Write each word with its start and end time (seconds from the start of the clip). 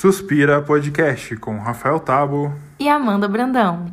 Suspira 0.00 0.62
Podcast 0.62 1.34
com 1.38 1.58
Rafael 1.58 1.98
Tabo 1.98 2.54
e 2.78 2.88
Amanda 2.88 3.26
Brandão. 3.26 3.86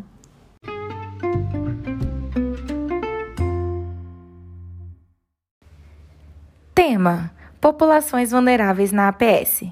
Tema: 6.76 7.32
Populações 7.60 8.30
vulneráveis 8.30 8.92
na 8.92 9.08
APS. 9.08 9.64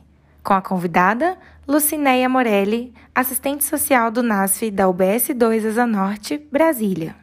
Com 0.44 0.56
a 0.56 0.62
convidada 0.64 1.38
Lucinéia 1.68 2.28
Morelli, 2.28 2.96
assistente 3.14 3.64
social 3.64 4.10
do 4.10 4.24
NASF 4.24 4.72
da 4.72 4.90
UBS 4.90 5.30
2 5.36 5.68
Asa 5.68 5.86
Norte, 5.86 6.40
Brasília. 6.52 7.16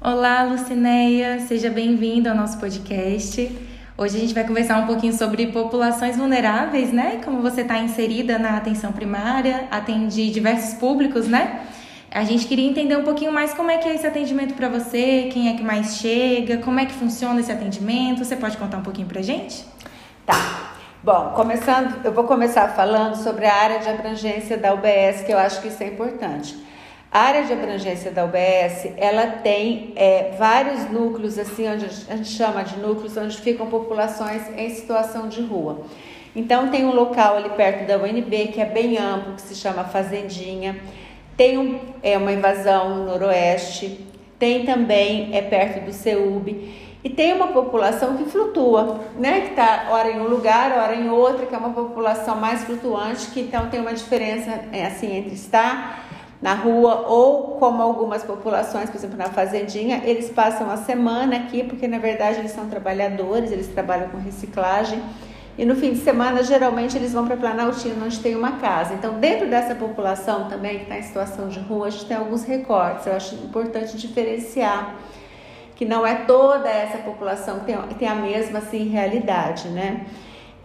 Olá, 0.00 0.42
Lucinéia, 0.42 1.38
seja 1.38 1.70
bem-vinda 1.70 2.30
ao 2.30 2.36
nosso 2.36 2.58
podcast. 2.58 3.75
Hoje 3.98 4.18
a 4.18 4.20
gente 4.20 4.34
vai 4.34 4.44
conversar 4.46 4.76
um 4.78 4.86
pouquinho 4.86 5.14
sobre 5.14 5.46
populações 5.46 6.18
vulneráveis, 6.18 6.92
né? 6.92 7.18
Como 7.24 7.40
você 7.40 7.62
está 7.62 7.78
inserida 7.78 8.38
na 8.38 8.58
atenção 8.58 8.92
primária, 8.92 9.66
atende 9.70 10.30
diversos 10.30 10.74
públicos, 10.74 11.26
né? 11.26 11.62
A 12.10 12.22
gente 12.22 12.46
queria 12.46 12.68
entender 12.68 12.94
um 12.94 13.04
pouquinho 13.04 13.32
mais 13.32 13.54
como 13.54 13.70
é 13.70 13.78
que 13.78 13.88
é 13.88 13.94
esse 13.94 14.06
atendimento 14.06 14.52
para 14.52 14.68
você, 14.68 15.30
quem 15.32 15.48
é 15.48 15.56
que 15.56 15.62
mais 15.62 15.96
chega, 15.96 16.58
como 16.58 16.78
é 16.78 16.84
que 16.84 16.92
funciona 16.92 17.40
esse 17.40 17.50
atendimento. 17.50 18.22
Você 18.22 18.36
pode 18.36 18.58
contar 18.58 18.76
um 18.76 18.82
pouquinho 18.82 19.08
para 19.08 19.22
gente? 19.22 19.64
Tá. 20.26 20.74
Bom, 21.02 21.32
começando, 21.34 22.04
eu 22.04 22.12
vou 22.12 22.24
começar 22.24 22.68
falando 22.74 23.16
sobre 23.16 23.46
a 23.46 23.54
área 23.54 23.78
de 23.78 23.88
abrangência 23.88 24.58
da 24.58 24.74
UBS, 24.74 25.22
que 25.24 25.32
eu 25.32 25.38
acho 25.38 25.62
que 25.62 25.68
isso 25.68 25.82
é 25.82 25.86
importante. 25.86 26.54
A 27.16 27.20
área 27.20 27.44
de 27.44 27.52
abrangência 27.54 28.10
da 28.10 28.26
UBS, 28.26 28.90
ela 28.98 29.26
tem 29.26 29.94
é, 29.96 30.34
vários 30.38 30.90
núcleos, 30.90 31.38
assim, 31.38 31.66
onde 31.66 31.86
a 32.10 32.14
gente 32.14 32.28
chama 32.28 32.62
de 32.62 32.78
núcleos, 32.78 33.16
onde 33.16 33.38
ficam 33.38 33.68
populações 33.68 34.42
em 34.54 34.68
situação 34.68 35.26
de 35.26 35.40
rua. 35.40 35.80
Então, 36.36 36.68
tem 36.68 36.84
um 36.84 36.94
local 36.94 37.38
ali 37.38 37.48
perto 37.48 37.86
da 37.86 37.96
UNB, 37.96 38.48
que 38.48 38.60
é 38.60 38.66
bem 38.66 38.98
amplo, 38.98 39.32
que 39.32 39.40
se 39.40 39.54
chama 39.54 39.84
Fazendinha. 39.84 40.78
Tem 41.38 41.56
um, 41.56 41.80
é, 42.02 42.18
uma 42.18 42.32
invasão 42.32 42.94
no 42.94 43.06
noroeste. 43.06 44.06
Tem 44.38 44.66
também, 44.66 45.34
é 45.34 45.40
perto 45.40 45.86
do 45.86 45.94
CEUB. 45.94 46.98
E 47.02 47.08
tem 47.08 47.32
uma 47.32 47.46
população 47.46 48.18
que 48.18 48.24
flutua, 48.24 49.00
né? 49.18 49.40
Que 49.40 49.50
está 49.52 49.86
hora 49.88 50.10
em 50.10 50.20
um 50.20 50.28
lugar, 50.28 50.70
hora 50.76 50.94
em 50.94 51.08
outro, 51.08 51.46
que 51.46 51.54
é 51.54 51.58
uma 51.58 51.70
população 51.70 52.36
mais 52.36 52.64
flutuante, 52.64 53.28
que 53.28 53.40
então 53.40 53.70
tem 53.70 53.80
uma 53.80 53.94
diferença 53.94 54.64
é, 54.70 54.84
assim 54.84 55.16
entre 55.16 55.32
estar 55.32 56.04
na 56.40 56.54
rua 56.54 57.06
ou 57.08 57.56
como 57.58 57.82
algumas 57.82 58.22
populações, 58.22 58.90
por 58.90 58.96
exemplo, 58.96 59.16
na 59.16 59.26
fazendinha, 59.26 60.02
eles 60.04 60.30
passam 60.30 60.70
a 60.70 60.76
semana 60.76 61.36
aqui, 61.36 61.64
porque 61.64 61.88
na 61.88 61.98
verdade 61.98 62.38
eles 62.38 62.52
são 62.52 62.68
trabalhadores, 62.68 63.50
eles 63.50 63.68
trabalham 63.68 64.08
com 64.08 64.18
reciclagem. 64.18 65.02
E 65.58 65.64
no 65.64 65.74
fim 65.74 65.92
de 65.92 66.00
semana, 66.00 66.42
geralmente, 66.42 66.98
eles 66.98 67.14
vão 67.14 67.26
para 67.26 67.34
Planaltina, 67.34 68.04
onde 68.04 68.20
tem 68.20 68.34
uma 68.34 68.52
casa. 68.58 68.92
Então, 68.92 69.18
dentro 69.18 69.48
dessa 69.48 69.74
população 69.74 70.50
também, 70.50 70.76
que 70.76 70.82
está 70.82 70.98
em 70.98 71.02
situação 71.02 71.48
de 71.48 71.58
rua, 71.60 71.86
a 71.86 71.90
gente 71.90 72.04
tem 72.04 72.16
alguns 72.16 72.44
recortes. 72.44 73.06
Eu 73.06 73.14
acho 73.14 73.34
importante 73.36 73.96
diferenciar 73.96 74.96
que 75.74 75.86
não 75.86 76.06
é 76.06 76.14
toda 76.14 76.68
essa 76.68 76.98
população 76.98 77.60
que 77.60 77.66
tem, 77.66 77.76
tem 77.98 78.08
a 78.08 78.14
mesma 78.14 78.58
assim, 78.58 78.88
realidade, 78.88 79.68
né? 79.68 80.04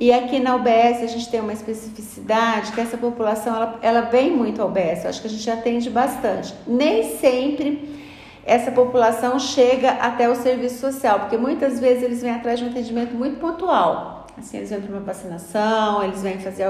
E 0.01 0.11
aqui 0.11 0.39
na 0.39 0.55
UBS 0.55 1.03
a 1.03 1.05
gente 1.05 1.29
tem 1.29 1.39
uma 1.39 1.53
especificidade 1.53 2.71
que 2.71 2.81
essa 2.81 2.97
população 2.97 3.55
ela, 3.55 3.79
ela 3.83 4.01
vem 4.01 4.35
muito 4.35 4.59
à 4.59 4.65
UBS, 4.65 5.05
acho 5.05 5.21
que 5.21 5.27
a 5.27 5.29
gente 5.29 5.47
atende 5.47 5.91
bastante. 5.91 6.55
Nem 6.65 7.17
sempre 7.19 8.01
essa 8.43 8.71
população 8.71 9.37
chega 9.37 9.91
até 9.91 10.27
o 10.27 10.33
serviço 10.33 10.79
social, 10.79 11.19
porque 11.19 11.37
muitas 11.37 11.79
vezes 11.79 12.01
eles 12.01 12.19
vêm 12.23 12.31
atrás 12.31 12.57
de 12.57 12.65
um 12.65 12.69
atendimento 12.69 13.13
muito 13.13 13.39
pontual. 13.39 14.25
Assim, 14.35 14.57
eles 14.57 14.71
vêm 14.71 14.81
para 14.81 14.89
uma 14.91 15.01
vacinação, 15.01 16.03
eles 16.03 16.23
vêm 16.23 16.39
fazer 16.39 16.65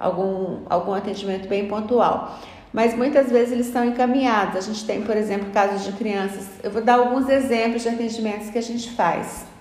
algum, 0.00 0.60
algum 0.70 0.94
atendimento 0.94 1.46
bem 1.46 1.68
pontual 1.68 2.38
mas 2.72 2.92
muitas 2.92 3.30
vezes 3.30 3.52
eles 3.52 3.66
estão 3.68 3.84
encaminhados. 3.84 4.56
A 4.56 4.60
gente 4.60 4.84
tem, 4.84 5.00
por 5.02 5.16
exemplo, 5.16 5.48
casos 5.52 5.84
de 5.84 5.92
crianças. 5.92 6.48
Eu 6.60 6.72
vou 6.72 6.82
dar 6.82 6.94
alguns 6.94 7.28
exemplos 7.28 7.82
de 7.82 7.88
atendimentos 7.88 8.50
que 8.50 8.58
a 8.58 8.62
gente 8.62 8.90
faz. 8.90 9.53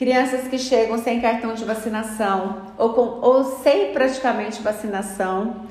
Crianças 0.00 0.48
que 0.48 0.56
chegam 0.56 0.96
sem 0.96 1.20
cartão 1.20 1.52
de 1.52 1.62
vacinação 1.62 2.72
ou, 2.78 2.94
com, 2.94 3.02
ou 3.20 3.44
sem 3.58 3.92
praticamente 3.92 4.62
vacinação. 4.62 5.66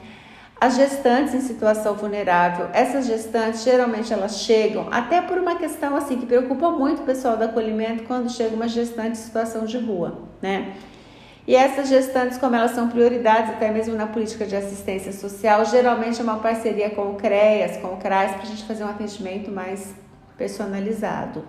As 0.62 0.76
gestantes 0.76 1.34
em 1.34 1.42
situação 1.42 1.96
vulnerável, 1.96 2.70
essas 2.72 3.08
gestantes 3.08 3.64
geralmente 3.64 4.14
elas 4.14 4.42
chegam 4.42 4.88
até 4.92 5.20
por 5.20 5.40
uma 5.40 5.56
questão 5.56 5.96
assim 5.96 6.20
que 6.20 6.28
preocupa 6.28 6.70
muito 6.70 7.02
o 7.02 7.06
pessoal 7.08 7.38
do 7.38 7.46
acolhimento 7.46 8.04
quando 8.04 8.30
chega 8.30 8.56
uma 8.56 8.68
gestante 8.68 9.14
em 9.14 9.16
situação 9.16 9.66
de 9.66 9.80
rua, 9.80 10.20
né? 10.40 10.76
E 11.48 11.56
essas 11.56 11.90
gestantes, 11.90 12.38
como 12.38 12.56
elas 12.56 12.70
são 12.70 12.88
prioridades 12.88 13.50
até 13.50 13.72
mesmo 13.72 13.96
na 13.96 14.06
política 14.06 14.46
de 14.46 14.56
assistência 14.56 15.12
social, 15.12 15.66
geralmente 15.66 16.20
é 16.20 16.24
uma 16.24 16.38
parceria 16.38 16.92
com 16.92 17.14
o 17.14 17.16
CREAS, 17.16 17.78
com 17.78 17.96
o 17.96 17.98
CRAS, 17.98 18.34
para 18.34 18.44
a 18.44 18.46
gente 18.46 18.64
fazer 18.66 18.84
um 18.84 18.90
atendimento 18.90 19.50
mais 19.50 19.96
personalizado. 20.38 21.44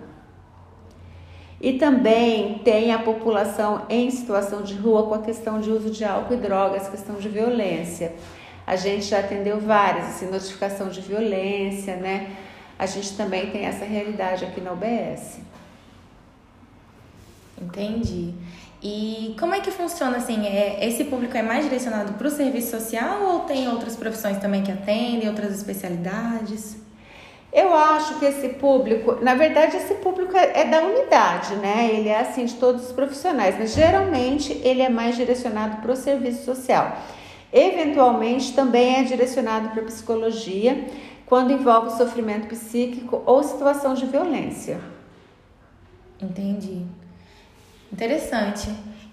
E 1.61 1.73
também 1.73 2.57
tem 2.59 2.91
a 2.91 2.97
população 2.97 3.85
em 3.87 4.09
situação 4.09 4.63
de 4.63 4.73
rua 4.73 5.03
com 5.03 5.13
a 5.13 5.21
questão 5.21 5.61
de 5.61 5.69
uso 5.69 5.91
de 5.91 6.03
álcool 6.03 6.33
e 6.33 6.37
drogas, 6.37 6.89
questão 6.89 7.15
de 7.15 7.29
violência. 7.29 8.13
A 8.65 8.75
gente 8.75 9.05
já 9.05 9.19
atendeu 9.19 9.59
várias, 9.59 10.07
assim, 10.07 10.31
notificação 10.31 10.89
de 10.89 11.01
violência, 11.01 11.95
né? 11.97 12.35
A 12.79 12.87
gente 12.87 13.15
também 13.15 13.51
tem 13.51 13.65
essa 13.65 13.85
realidade 13.85 14.43
aqui 14.43 14.59
na 14.59 14.71
UBS. 14.71 15.39
Entendi. 17.61 18.33
E 18.81 19.35
como 19.39 19.53
é 19.53 19.59
que 19.59 19.69
funciona 19.69 20.17
assim? 20.17 20.47
É, 20.47 20.83
esse 20.87 21.03
público 21.03 21.37
é 21.37 21.43
mais 21.43 21.63
direcionado 21.65 22.13
para 22.13 22.27
o 22.27 22.31
serviço 22.31 22.71
social 22.71 23.21
ou 23.21 23.39
tem 23.41 23.69
outras 23.69 23.95
profissões 23.95 24.39
também 24.39 24.63
que 24.63 24.71
atendem, 24.71 25.29
outras 25.29 25.53
especialidades? 25.53 26.77
Eu 27.51 27.73
acho 27.73 28.17
que 28.17 28.25
esse 28.25 28.49
público, 28.49 29.17
na 29.21 29.35
verdade, 29.35 29.75
esse 29.75 29.95
público 29.95 30.37
é, 30.37 30.61
é, 30.61 30.65
da 30.65 30.81
unidade, 30.81 31.55
né? 31.55 31.89
Ele 31.91 32.07
é 32.07 32.19
assim 32.19 32.45
de 32.45 32.53
todos 32.55 32.85
os 32.85 32.91
profissionais, 32.93 33.55
mas 33.59 33.73
geralmente 33.73 34.53
ele 34.63 34.81
é 34.81 34.87
mais 34.87 35.17
direcionado 35.17 35.77
para 35.81 35.91
o 35.91 35.95
serviço 35.95 36.45
social. 36.45 36.97
Eventualmente 37.51 38.53
também 38.53 39.01
é 39.01 39.03
direcionado 39.03 39.69
para 39.69 39.83
psicologia, 39.83 40.85
quando 41.25 41.51
envolve 41.51 41.97
sofrimento 41.97 42.47
psíquico 42.47 43.21
ou 43.25 43.43
situação 43.43 43.93
de 43.93 44.05
violência. 44.05 44.79
Entendi. 46.21 46.85
Interessante. 47.91 48.69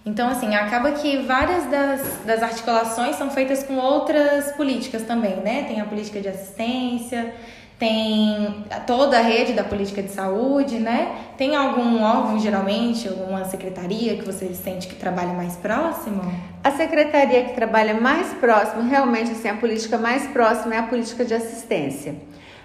Então, 0.07 0.29
assim, 0.29 0.55
acaba 0.55 0.93
que 0.93 1.19
várias 1.19 1.65
das, 1.67 2.25
das 2.25 2.43
articulações 2.43 3.17
são 3.17 3.31
feitas 3.31 3.63
com 3.63 3.77
outras 3.77 4.53
políticas 4.53 5.03
também, 5.03 5.37
né? 5.37 5.65
Tem 5.65 5.81
a 5.81 5.85
política 5.85 6.21
de 6.21 6.29
assistência, 6.29 7.35
tem 7.79 8.65
toda 8.87 9.19
a 9.19 9.23
rede 9.23 9.53
da 9.53 9.63
política 9.63 10.03
de 10.03 10.11
saúde, 10.11 10.79
né? 10.79 11.17
Tem 11.37 11.55
algum 11.55 12.03
órgão, 12.03 12.39
geralmente, 12.41 13.07
alguma 13.07 13.45
secretaria 13.45 14.17
que 14.17 14.25
você 14.25 14.53
sente 14.53 14.89
que 14.89 14.97
trabalha 14.97 15.33
mais 15.33 15.55
próximo? 15.55 16.21
A 16.65 16.73
secretaria 16.73 17.45
que 17.45 17.53
trabalha 17.53 17.95
mais 17.95 18.35
próximo, 18.35 18.83
realmente, 18.83 19.31
assim, 19.31 19.49
a 19.49 19.55
política 19.55 19.97
mais 19.97 20.27
próxima 20.27 20.75
é 20.75 20.79
a 20.79 20.83
política 20.83 21.25
de 21.25 21.35
assistência. 21.35 22.17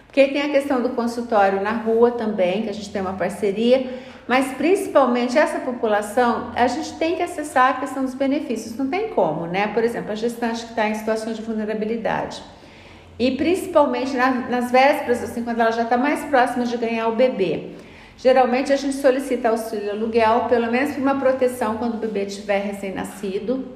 Porque 0.08 0.28
tem 0.30 0.42
a 0.42 0.50
questão 0.50 0.82
do 0.82 0.90
consultório 0.90 1.62
na 1.62 1.74
rua 1.74 2.12
também, 2.12 2.64
que 2.64 2.70
a 2.70 2.74
gente 2.74 2.90
tem 2.90 3.02
uma 3.02 3.14
parceria, 3.14 3.88
mas 4.28 4.54
principalmente 4.54 5.38
essa 5.38 5.60
população, 5.60 6.52
a 6.56 6.66
gente 6.66 6.94
tem 6.94 7.16
que 7.16 7.22
acessar 7.22 7.72
a 7.72 7.74
questão 7.74 8.04
dos 8.04 8.16
benefícios, 8.16 8.76
não 8.76 8.88
tem 8.88 9.10
como, 9.10 9.46
né? 9.46 9.68
Por 9.68 9.84
exemplo, 9.84 10.12
a 10.12 10.16
gestante 10.16 10.64
que 10.64 10.72
está 10.72 10.88
em 10.88 10.96
situação 10.96 11.34
de 11.34 11.42
vulnerabilidade. 11.42 12.42
E 13.18 13.32
principalmente 13.32 14.16
na, 14.16 14.32
nas 14.50 14.72
vésperas, 14.72 15.24
assim, 15.24 15.44
quando 15.44 15.60
ela 15.60 15.72
já 15.72 15.84
está 15.84 15.98
mais 15.98 16.24
próxima 16.26 16.66
de 16.66 16.78
ganhar 16.78 17.08
o 17.08 17.16
bebê. 17.16 17.70
Geralmente 18.18 18.72
a 18.72 18.76
gente 18.76 18.96
solicita 18.96 19.50
auxílio 19.50 19.92
aluguel, 19.92 20.46
pelo 20.50 20.72
menos 20.72 20.92
para 20.92 21.02
uma 21.02 21.20
proteção 21.20 21.78
quando 21.78 21.96
o 21.96 21.98
bebê 21.98 22.26
estiver 22.26 22.60
recém-nascido. 22.60 23.68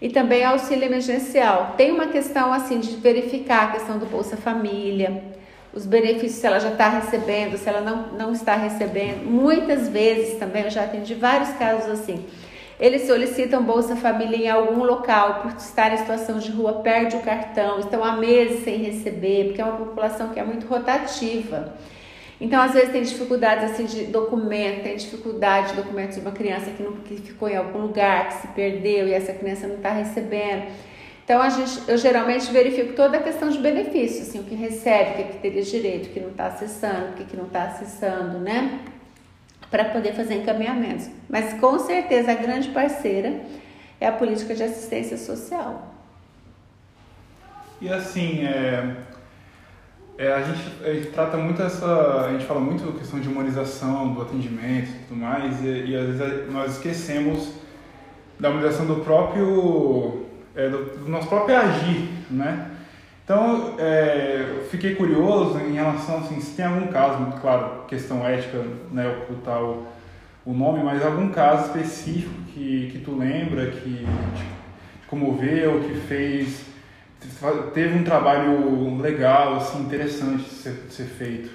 E 0.00 0.08
também 0.08 0.44
auxílio 0.44 0.84
emergencial. 0.84 1.74
Tem 1.76 1.90
uma 1.90 2.06
questão 2.06 2.52
assim 2.52 2.78
de 2.78 2.96
verificar 2.96 3.64
a 3.64 3.72
questão 3.72 3.98
do 3.98 4.06
Bolsa 4.06 4.36
Família 4.36 5.22
os 5.72 5.86
benefícios, 5.86 6.40
se 6.40 6.46
ela 6.46 6.58
já 6.58 6.70
está 6.70 6.88
recebendo, 6.88 7.56
se 7.56 7.68
ela 7.68 7.80
não, 7.80 8.08
não 8.08 8.32
está 8.32 8.56
recebendo. 8.56 9.24
Muitas 9.24 9.88
vezes 9.88 10.38
também, 10.38 10.64
eu 10.64 10.70
já 10.70 10.84
atendi 10.84 11.14
vários 11.14 11.50
casos 11.50 11.90
assim. 11.90 12.24
Eles 12.80 13.02
solicitam 13.02 13.62
Bolsa 13.64 13.96
Família 13.96 14.36
em 14.36 14.48
algum 14.48 14.84
local, 14.84 15.40
por 15.42 15.52
estar 15.56 15.92
em 15.92 15.96
situação 15.96 16.38
de 16.38 16.50
rua, 16.52 16.74
perde 16.74 17.16
o 17.16 17.20
cartão, 17.20 17.80
estão 17.80 18.04
há 18.04 18.12
meses 18.12 18.62
sem 18.62 18.76
receber, 18.76 19.46
porque 19.46 19.60
é 19.60 19.64
uma 19.64 19.78
população 19.78 20.28
que 20.28 20.38
é 20.38 20.44
muito 20.44 20.66
rotativa. 20.66 21.74
Então, 22.40 22.62
às 22.62 22.72
vezes, 22.72 22.90
tem 22.90 23.02
dificuldades 23.02 23.72
assim, 23.72 23.84
de 23.84 24.04
documento, 24.04 24.84
tem 24.84 24.96
dificuldade 24.96 25.70
de 25.70 25.74
documentos 25.74 26.14
de 26.14 26.20
uma 26.20 26.30
criança 26.30 26.70
que, 26.70 26.80
não, 26.80 26.92
que 26.98 27.16
ficou 27.16 27.48
em 27.48 27.56
algum 27.56 27.80
lugar, 27.80 28.28
que 28.28 28.34
se 28.34 28.48
perdeu 28.48 29.08
e 29.08 29.12
essa 29.12 29.32
criança 29.32 29.66
não 29.66 29.76
está 29.76 29.90
recebendo. 29.90 30.68
Então, 31.24 31.42
a 31.42 31.48
gente, 31.48 31.82
eu 31.88 31.98
geralmente 31.98 32.50
verifico 32.52 32.92
toda 32.92 33.18
a 33.18 33.22
questão 33.22 33.50
de 33.50 33.58
benefício, 33.58 34.22
assim, 34.22 34.38
o 34.38 34.44
que 34.44 34.54
recebe, 34.54 35.10
o 35.10 35.14
que, 35.14 35.24
que 35.24 35.38
teria 35.38 35.62
direito, 35.62 36.06
o 36.06 36.10
que 36.10 36.20
não 36.20 36.30
está 36.30 36.46
acessando, 36.46 37.08
o 37.08 37.12
que, 37.14 37.24
que 37.24 37.36
não 37.36 37.46
está 37.46 37.64
acessando, 37.64 38.38
né? 38.38 38.80
Para 39.70 39.84
poder 39.86 40.14
fazer 40.14 40.36
encaminhamentos. 40.36 41.08
Mas 41.28 41.54
com 41.60 41.78
certeza 41.78 42.32
a 42.32 42.34
grande 42.34 42.68
parceira 42.70 43.40
é 44.00 44.06
a 44.06 44.12
política 44.12 44.54
de 44.54 44.62
assistência 44.62 45.16
social. 45.16 45.94
E 47.80 47.88
assim, 47.88 48.44
é, 48.44 48.96
é, 50.18 50.32
a, 50.32 50.42
gente, 50.42 50.84
a 50.84 50.94
gente 50.94 51.10
trata 51.10 51.36
muito 51.36 51.62
essa. 51.62 52.26
A 52.26 52.32
gente 52.32 52.44
fala 52.44 52.58
muito 52.58 52.84
da 52.84 52.98
questão 52.98 53.20
de 53.20 53.28
humanização 53.28 54.12
do 54.12 54.22
atendimento 54.22 54.90
e 54.90 55.04
tudo 55.06 55.20
mais, 55.20 55.62
e, 55.62 55.86
e 55.86 55.96
às 55.96 56.06
vezes 56.06 56.52
nós 56.52 56.72
esquecemos 56.72 57.52
da 58.38 58.50
humanização 58.50 58.84
do 58.84 58.96
próprio. 58.96 60.26
É, 60.56 60.68
do, 60.68 61.04
do, 61.04 61.08
nosso 61.08 61.28
próprio 61.28 61.56
agir, 61.56 62.08
né? 62.28 62.68
Então, 63.28 63.74
é, 63.78 64.62
fiquei 64.70 64.94
curioso 64.94 65.58
em 65.58 65.74
relação, 65.74 66.20
assim, 66.20 66.40
se 66.40 66.56
tem 66.56 66.64
algum 66.64 66.86
caso, 66.86 67.18
muito 67.18 67.38
claro, 67.38 67.84
questão 67.86 68.26
ética, 68.26 68.64
né, 68.90 69.06
ocultar 69.06 69.62
o, 69.62 69.86
o 70.46 70.54
nome, 70.54 70.82
mas 70.82 71.04
algum 71.04 71.28
caso 71.28 71.66
específico 71.66 72.32
que, 72.54 72.88
que 72.90 73.00
tu 73.00 73.14
lembra, 73.14 73.70
que 73.70 74.06
te 74.06 75.06
comoveu, 75.08 75.78
que 75.80 75.94
fez 76.08 76.64
teve 77.74 77.98
um 77.98 78.02
trabalho 78.02 78.96
legal, 78.98 79.56
assim, 79.56 79.82
interessante 79.82 80.44
de 80.44 80.50
ser, 80.54 80.72
de 80.88 80.94
ser 80.94 81.04
feito. 81.04 81.50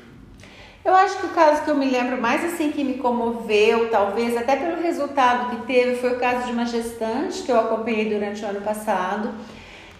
Eu 0.85 0.93
acho 0.93 1.17
que 1.17 1.25
o 1.25 1.29
caso 1.29 1.63
que 1.63 1.71
eu 1.71 1.75
me 1.75 1.89
lembro 1.89 2.21
mais 2.21 2.43
assim 2.43 2.71
que 2.71 2.83
me 2.83 2.99
comoveu, 2.99 3.89
talvez 3.89 4.37
até 4.37 4.57
pelo 4.57 4.79
resultado 4.79 5.49
que 5.49 5.65
teve, 5.65 5.95
foi 5.95 6.17
o 6.17 6.19
caso 6.19 6.45
de 6.45 6.51
uma 6.51 6.67
gestante 6.67 7.41
que 7.41 7.51
eu 7.51 7.59
acompanhei 7.59 8.13
durante 8.13 8.45
o 8.45 8.47
ano 8.47 8.61
passado. 8.61 9.33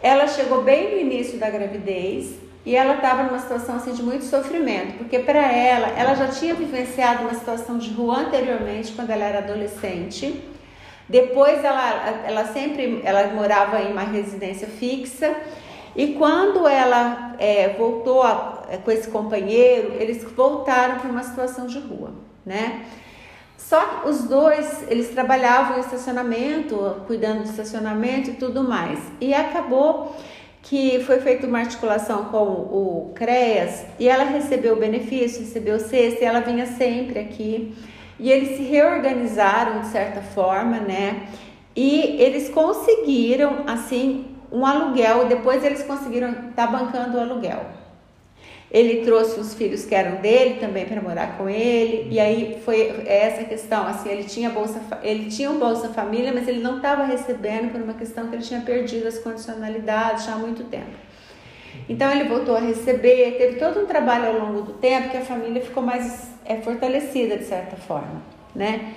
Ela 0.04 0.28
chegou 0.28 0.62
bem 0.64 0.92
no 0.92 1.00
início 1.00 1.40
da 1.40 1.50
gravidez 1.50 2.36
e 2.66 2.76
ela 2.76 2.96
estava 2.96 3.24
numa 3.24 3.40
situação 3.40 3.78
assim 3.78 3.94
de 3.94 4.04
muito 4.04 4.26
sofrimento, 4.26 4.98
porque 4.98 5.18
para 5.20 5.50
ela, 5.50 5.88
ela 5.98 6.14
já 6.14 6.28
tinha 6.28 6.54
vivenciado 6.54 7.24
uma 7.24 7.34
situação 7.34 7.78
de 7.78 7.90
rua 7.94 8.18
anteriormente 8.18 8.92
quando 8.92 9.12
ela 9.12 9.24
era 9.24 9.38
adolescente. 9.38 10.44
Depois 11.08 11.64
ela, 11.64 12.22
ela 12.26 12.46
sempre 12.48 13.02
ela 13.06 13.28
morava 13.28 13.82
em 13.82 13.94
uma 13.94 14.04
residência 14.04 14.68
fixa 14.68 15.34
e 15.96 16.16
quando 16.16 16.68
ela 16.68 17.36
é, 17.40 17.70
voltou 17.70 18.24
a, 18.24 18.64
com 18.84 18.92
esse 18.92 19.08
companheiro, 19.10 19.94
eles 20.00 20.22
voltaram 20.36 21.00
para 21.00 21.10
uma 21.10 21.24
situação 21.24 21.66
de 21.66 21.80
rua, 21.80 22.12
né? 22.46 22.86
Só 23.70 24.04
os 24.06 24.26
dois, 24.26 24.84
eles 24.90 25.10
trabalhavam 25.10 25.78
em 25.78 25.80
estacionamento, 25.80 26.98
cuidando 27.08 27.44
do 27.44 27.50
estacionamento 27.50 28.32
e 28.32 28.34
tudo 28.34 28.62
mais. 28.62 29.00
E 29.22 29.34
acabou 29.34 30.14
que 30.62 31.02
foi 31.06 31.22
feita 31.22 31.48
uma 31.48 31.60
articulação 31.60 32.26
com 32.26 32.44
o 32.44 33.12
CREAS 33.16 33.86
e 33.98 34.10
ela 34.10 34.26
recebeu 34.26 34.74
o 34.74 34.80
benefício, 34.80 35.40
recebeu 35.40 35.78
o 35.78 35.80
cesta 35.80 36.24
e 36.24 36.26
ela 36.26 36.42
vinha 36.42 36.66
sempre 36.66 37.20
aqui. 37.20 37.74
E 38.20 38.30
eles 38.30 38.58
se 38.58 38.64
reorganizaram 38.64 39.80
de 39.80 39.88
certa 39.88 40.22
forma, 40.22 40.80
né? 40.80 41.28
E 41.74 42.22
eles 42.22 42.50
conseguiram, 42.50 43.64
assim, 43.66 44.26
um 44.52 44.66
aluguel, 44.66 45.26
depois 45.28 45.64
eles 45.64 45.84
conseguiram 45.84 46.32
estar 46.32 46.68
tá 46.68 46.68
bancando 46.68 47.18
o 47.18 47.22
aluguel. 47.22 47.66
Ele 48.74 49.06
trouxe 49.06 49.40
os 49.40 49.54
filhos 49.54 49.86
que 49.86 49.94
eram 49.94 50.20
dele 50.20 50.56
também 50.60 50.84
para 50.84 51.00
morar 51.00 51.38
com 51.38 51.48
ele, 51.48 52.08
e 52.10 52.20
aí 52.20 52.60
foi 52.66 53.04
essa 53.06 53.44
questão, 53.44 53.86
assim, 53.86 54.10
ele 54.10 54.24
tinha 54.24 54.50
bolsa, 54.50 54.82
ele 55.04 55.30
tinha 55.30 55.52
um 55.52 55.60
bolsa 55.60 55.90
família, 55.90 56.34
mas 56.34 56.48
ele 56.48 56.60
não 56.60 56.78
estava 56.78 57.04
recebendo 57.04 57.72
por 57.72 57.80
uma 57.80 57.94
questão 57.94 58.28
que 58.28 58.36
ele 58.36 58.42
tinha 58.42 58.62
perdido 58.62 59.08
as 59.08 59.20
condicionalidades 59.20 60.26
já 60.26 60.34
há 60.34 60.38
muito 60.38 60.64
tempo. 60.64 61.04
Então 61.88 62.10
ele 62.12 62.24
voltou 62.24 62.56
a 62.56 62.60
receber, 62.60 63.36
teve 63.38 63.60
todo 63.60 63.80
um 63.80 63.86
trabalho 63.86 64.26
ao 64.28 64.40
longo 64.40 64.62
do 64.62 64.74
tempo 64.74 65.10
que 65.10 65.18
a 65.18 65.22
família 65.22 65.62
ficou 65.62 65.84
mais 65.84 66.32
é, 66.44 66.56
fortalecida 66.58 67.38
de 67.38 67.46
certa 67.46 67.76
forma, 67.76 68.24
né? 68.56 68.94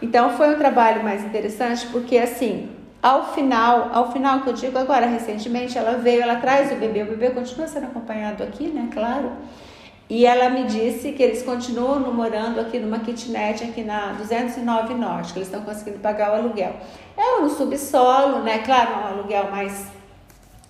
Então 0.00 0.30
foi 0.30 0.54
um 0.54 0.58
trabalho 0.58 1.02
mais 1.02 1.22
interessante 1.22 1.86
porque 1.88 2.16
assim 2.16 2.70
ao 3.02 3.32
final, 3.32 3.90
ao 3.92 4.12
final 4.12 4.40
que 4.40 4.48
eu 4.48 4.52
digo 4.52 4.78
agora, 4.78 5.06
recentemente 5.06 5.78
ela 5.78 5.96
veio, 5.96 6.22
ela 6.22 6.36
traz 6.36 6.70
o 6.70 6.74
bebê, 6.74 7.02
o 7.02 7.06
bebê 7.06 7.30
continua 7.30 7.66
sendo 7.66 7.86
acompanhado 7.86 8.42
aqui, 8.42 8.68
né? 8.68 8.90
Claro. 8.92 9.32
E 10.08 10.26
ela 10.26 10.50
me 10.50 10.64
disse 10.64 11.12
que 11.12 11.22
eles 11.22 11.42
continuam 11.42 12.00
morando 12.12 12.60
aqui 12.60 12.78
numa 12.78 12.98
kitnet 12.98 13.64
aqui 13.64 13.82
na 13.82 14.12
209 14.12 14.94
Norte, 14.94 15.32
que 15.32 15.38
eles 15.38 15.48
estão 15.48 15.62
conseguindo 15.62 16.00
pagar 16.00 16.32
o 16.32 16.34
aluguel. 16.34 16.74
É 17.16 17.40
um 17.40 17.48
subsolo, 17.48 18.40
né? 18.42 18.58
Claro, 18.58 18.90
um 18.96 19.06
aluguel 19.06 19.50
mais, 19.50 19.86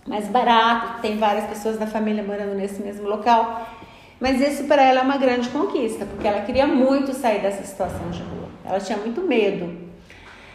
mais 0.07 0.29
barato, 0.29 1.01
tem 1.01 1.17
várias 1.17 1.47
pessoas 1.47 1.79
da 1.79 1.87
família 1.87 2.23
morando 2.23 2.55
nesse 2.55 2.81
mesmo 2.83 3.09
local. 3.09 3.67
Mas 4.21 4.41
isso 4.41 4.65
para 4.65 4.83
ela 4.83 5.01
é 5.01 5.03
uma 5.03 5.17
grande 5.17 5.49
conquista, 5.49 6.05
porque 6.05 6.29
ela 6.29 6.43
queria 6.43 6.67
muito 6.67 7.15
sair 7.15 7.41
dessa 7.41 7.65
situação 7.65 8.11
de 8.11 8.23
rua. 8.23 8.51
Ela 8.65 8.79
tinha 8.79 8.99
muito 8.99 9.23
medo 9.23 9.90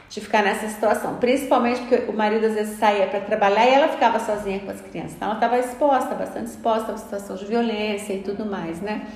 de 0.09 0.21
ficar 0.21 0.43
nessa 0.43 0.67
situação, 0.67 1.15
principalmente 1.15 1.81
porque 1.81 2.09
o 2.09 2.13
marido 2.13 2.45
às 2.45 2.53
vezes 2.53 2.77
saía 2.77 3.07
para 3.07 3.21
trabalhar 3.21 3.65
e 3.65 3.73
ela 3.73 3.87
ficava 3.87 4.19
sozinha 4.19 4.59
com 4.59 4.71
as 4.71 4.81
crianças. 4.81 5.13
Então 5.15 5.27
ela 5.27 5.37
estava 5.37 5.57
exposta, 5.57 6.15
bastante 6.15 6.47
exposta 6.47 6.91
a 6.91 6.97
situação 6.97 7.35
de 7.35 7.45
violência 7.45 8.13
e 8.13 8.19
tudo 8.19 8.45
mais, 8.45 8.81
né? 8.81 9.07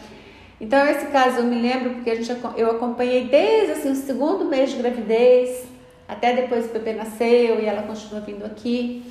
Então 0.59 0.85
esse 0.87 1.05
caso 1.07 1.37
eu 1.37 1.43
me 1.45 1.61
lembro 1.61 1.91
porque 1.91 2.09
a 2.09 2.15
gente, 2.15 2.35
eu 2.57 2.71
acompanhei 2.71 3.25
desde 3.25 3.73
assim, 3.73 3.91
o 3.91 3.95
segundo 3.95 4.45
mês 4.45 4.71
de 4.71 4.77
gravidez 4.77 5.67
até 6.09 6.33
depois 6.33 6.65
o 6.65 6.73
bebê 6.73 6.93
nasceu 6.93 7.61
e 7.61 7.65
ela 7.67 7.83
continua 7.83 8.19
vindo 8.21 8.43
aqui. 8.43 9.03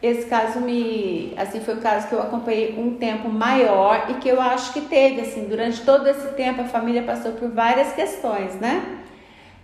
Esse 0.00 0.26
caso 0.26 0.60
me, 0.60 1.34
assim, 1.36 1.58
foi 1.58 1.74
o 1.74 1.80
caso 1.80 2.06
que 2.06 2.14
eu 2.14 2.22
acompanhei 2.22 2.78
um 2.78 2.94
tempo 2.94 3.28
maior 3.28 4.06
e 4.08 4.14
que 4.14 4.28
eu 4.28 4.40
acho 4.40 4.72
que 4.72 4.82
teve, 4.82 5.20
assim, 5.20 5.46
durante 5.48 5.80
todo 5.80 6.06
esse 6.06 6.28
tempo 6.34 6.60
a 6.60 6.66
família 6.66 7.02
passou 7.02 7.32
por 7.32 7.50
várias 7.50 7.92
questões, 7.92 8.54
né? 8.54 9.00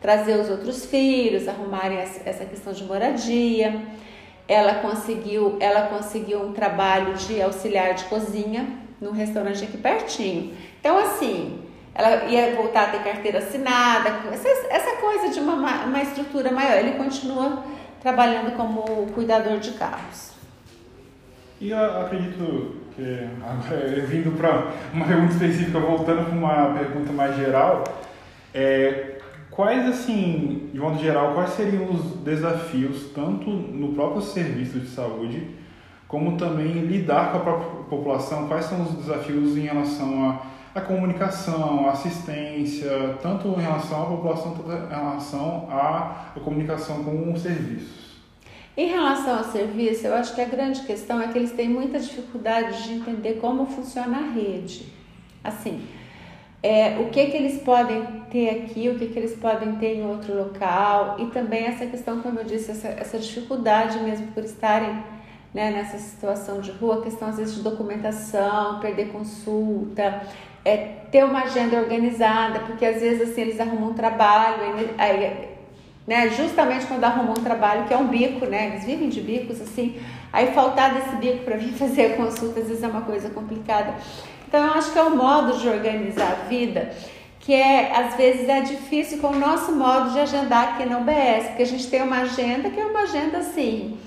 Trazer 0.04 0.38
os 0.38 0.50
outros 0.50 0.84
filhos, 0.84 1.48
arrumarem 1.48 1.96
essa 1.96 2.44
questão 2.44 2.74
de 2.74 2.84
moradia. 2.84 3.80
Ela 4.46 4.74
conseguiu, 4.74 5.56
ela 5.58 5.86
conseguiu 5.86 6.42
um 6.42 6.52
trabalho 6.52 7.14
de 7.14 7.40
auxiliar 7.40 7.94
de 7.94 8.04
cozinha 8.04 8.66
num 9.00 9.12
restaurante 9.12 9.64
aqui 9.64 9.78
pertinho. 9.78 10.52
Então, 10.78 10.98
assim, 10.98 11.58
ela 11.94 12.26
ia 12.26 12.54
voltar 12.54 12.82
a 12.82 12.86
ter 12.88 13.02
carteira 13.02 13.38
assinada, 13.38 14.10
essa, 14.30 14.48
essa 14.68 14.96
coisa 14.96 15.30
de 15.32 15.40
uma, 15.40 15.86
uma 15.86 16.02
estrutura 16.02 16.52
maior. 16.52 16.76
Ele 16.76 16.98
continua 16.98 17.64
trabalhando 18.02 18.54
como 18.58 19.06
cuidador 19.14 19.58
de 19.58 19.70
carros. 19.70 20.32
E 21.58 21.70
eu 21.70 22.00
acredito 22.02 22.76
que, 22.94 23.26
agora, 23.42 23.86
vindo 24.06 24.36
para 24.36 24.66
uma 24.92 25.06
pergunta 25.06 25.32
específica, 25.32 25.80
voltando 25.80 26.26
para 26.26 26.34
uma 26.34 26.74
pergunta 26.74 27.10
mais 27.10 27.34
geral, 27.36 27.84
é, 28.52 29.13
Quais, 29.54 29.86
assim, 29.86 30.68
de 30.72 30.80
modo 30.80 30.98
geral, 30.98 31.32
quais 31.32 31.50
seriam 31.50 31.88
os 31.88 32.16
desafios, 32.24 33.10
tanto 33.14 33.48
no 33.48 33.94
próprio 33.94 34.20
serviço 34.20 34.80
de 34.80 34.88
saúde, 34.88 35.46
como 36.08 36.36
também 36.36 36.72
lidar 36.72 37.30
com 37.30 37.38
a 37.38 37.40
própria 37.40 37.84
população? 37.84 38.48
Quais 38.48 38.64
são 38.64 38.82
os 38.82 38.94
desafios 38.94 39.56
em 39.56 39.60
relação 39.60 40.40
à, 40.74 40.80
comunicação, 40.80 41.86
à 41.88 41.92
assistência, 41.92 43.16
tanto 43.22 43.46
em 43.48 43.62
relação 43.62 44.02
à 44.02 44.06
população, 44.06 44.54
quanto 44.54 44.72
em 44.72 44.88
relação 44.88 45.68
à, 45.70 46.32
à 46.34 46.40
comunicação 46.40 47.04
com 47.04 47.32
os 47.32 47.40
serviços? 47.40 48.14
Em 48.76 48.88
relação 48.88 49.38
ao 49.38 49.44
serviço, 49.44 50.08
eu 50.08 50.14
acho 50.14 50.34
que 50.34 50.40
a 50.40 50.46
grande 50.46 50.80
questão 50.80 51.22
é 51.22 51.28
que 51.28 51.38
eles 51.38 51.52
têm 51.52 51.68
muita 51.68 52.00
dificuldade 52.00 52.82
de 52.82 52.94
entender 52.94 53.34
como 53.34 53.66
funciona 53.66 54.18
a 54.18 54.32
rede. 54.32 54.92
Assim, 55.44 55.80
é, 56.64 56.96
o 56.98 57.10
que, 57.10 57.26
que 57.26 57.36
eles 57.36 57.60
podem 57.60 58.02
ter 58.30 58.48
aqui, 58.48 58.88
o 58.88 58.98
que, 58.98 59.08
que 59.08 59.18
eles 59.18 59.34
podem 59.34 59.76
ter 59.76 59.96
em 59.96 60.06
outro 60.06 60.34
local, 60.34 61.16
e 61.18 61.26
também 61.26 61.66
essa 61.66 61.84
questão, 61.84 62.22
como 62.22 62.38
eu 62.38 62.44
disse, 62.44 62.70
essa, 62.70 62.88
essa 62.88 63.18
dificuldade 63.18 63.98
mesmo 63.98 64.28
por 64.28 64.42
estarem 64.42 64.96
né, 65.52 65.70
nessa 65.70 65.98
situação 65.98 66.62
de 66.62 66.70
rua, 66.70 67.02
questão 67.02 67.28
às 67.28 67.36
vezes 67.36 67.56
de 67.56 67.60
documentação, 67.60 68.80
perder 68.80 69.08
consulta, 69.08 70.22
é, 70.64 70.76
ter 71.12 71.22
uma 71.22 71.42
agenda 71.42 71.76
organizada, 71.76 72.60
porque 72.60 72.86
às 72.86 72.98
vezes 72.98 73.28
assim 73.28 73.42
eles 73.42 73.60
arrumam 73.60 73.90
um 73.90 73.94
trabalho, 73.94 74.62
aí, 74.96 75.50
né, 76.06 76.30
justamente 76.30 76.86
quando 76.86 77.04
arrumam 77.04 77.32
um 77.38 77.44
trabalho, 77.44 77.84
que 77.84 77.92
é 77.92 77.98
um 77.98 78.08
bico, 78.08 78.46
né, 78.46 78.68
eles 78.68 78.86
vivem 78.86 79.10
de 79.10 79.20
bicos 79.20 79.60
assim, 79.60 80.00
aí 80.32 80.46
faltar 80.52 80.94
desse 80.94 81.14
bico 81.16 81.44
para 81.44 81.58
vir 81.58 81.72
fazer 81.76 82.14
a 82.14 82.16
consulta 82.16 82.60
às 82.60 82.68
vezes 82.68 82.82
é 82.82 82.88
uma 82.88 83.02
coisa 83.02 83.28
complicada. 83.28 83.94
Então, 84.46 84.64
eu 84.64 84.72
acho 84.74 84.92
que 84.92 84.98
é 84.98 85.02
um 85.02 85.16
modo 85.16 85.58
de 85.58 85.68
organizar 85.68 86.32
a 86.32 86.48
vida 86.48 86.92
que 87.44 87.52
é, 87.52 87.94
às 87.94 88.16
vezes, 88.16 88.48
é 88.48 88.62
difícil 88.62 89.18
com 89.18 89.26
o 89.26 89.38
nosso 89.38 89.70
modo 89.72 90.12
de 90.12 90.18
agendar 90.18 90.74
aqui 90.74 90.88
na 90.88 90.96
UBS, 90.98 91.48
porque 91.48 91.62
a 91.62 91.66
gente 91.66 91.88
tem 91.88 92.02
uma 92.02 92.20
agenda 92.20 92.70
que 92.70 92.80
é 92.80 92.84
uma 92.86 93.00
agenda 93.00 93.36
assim, 93.36 93.98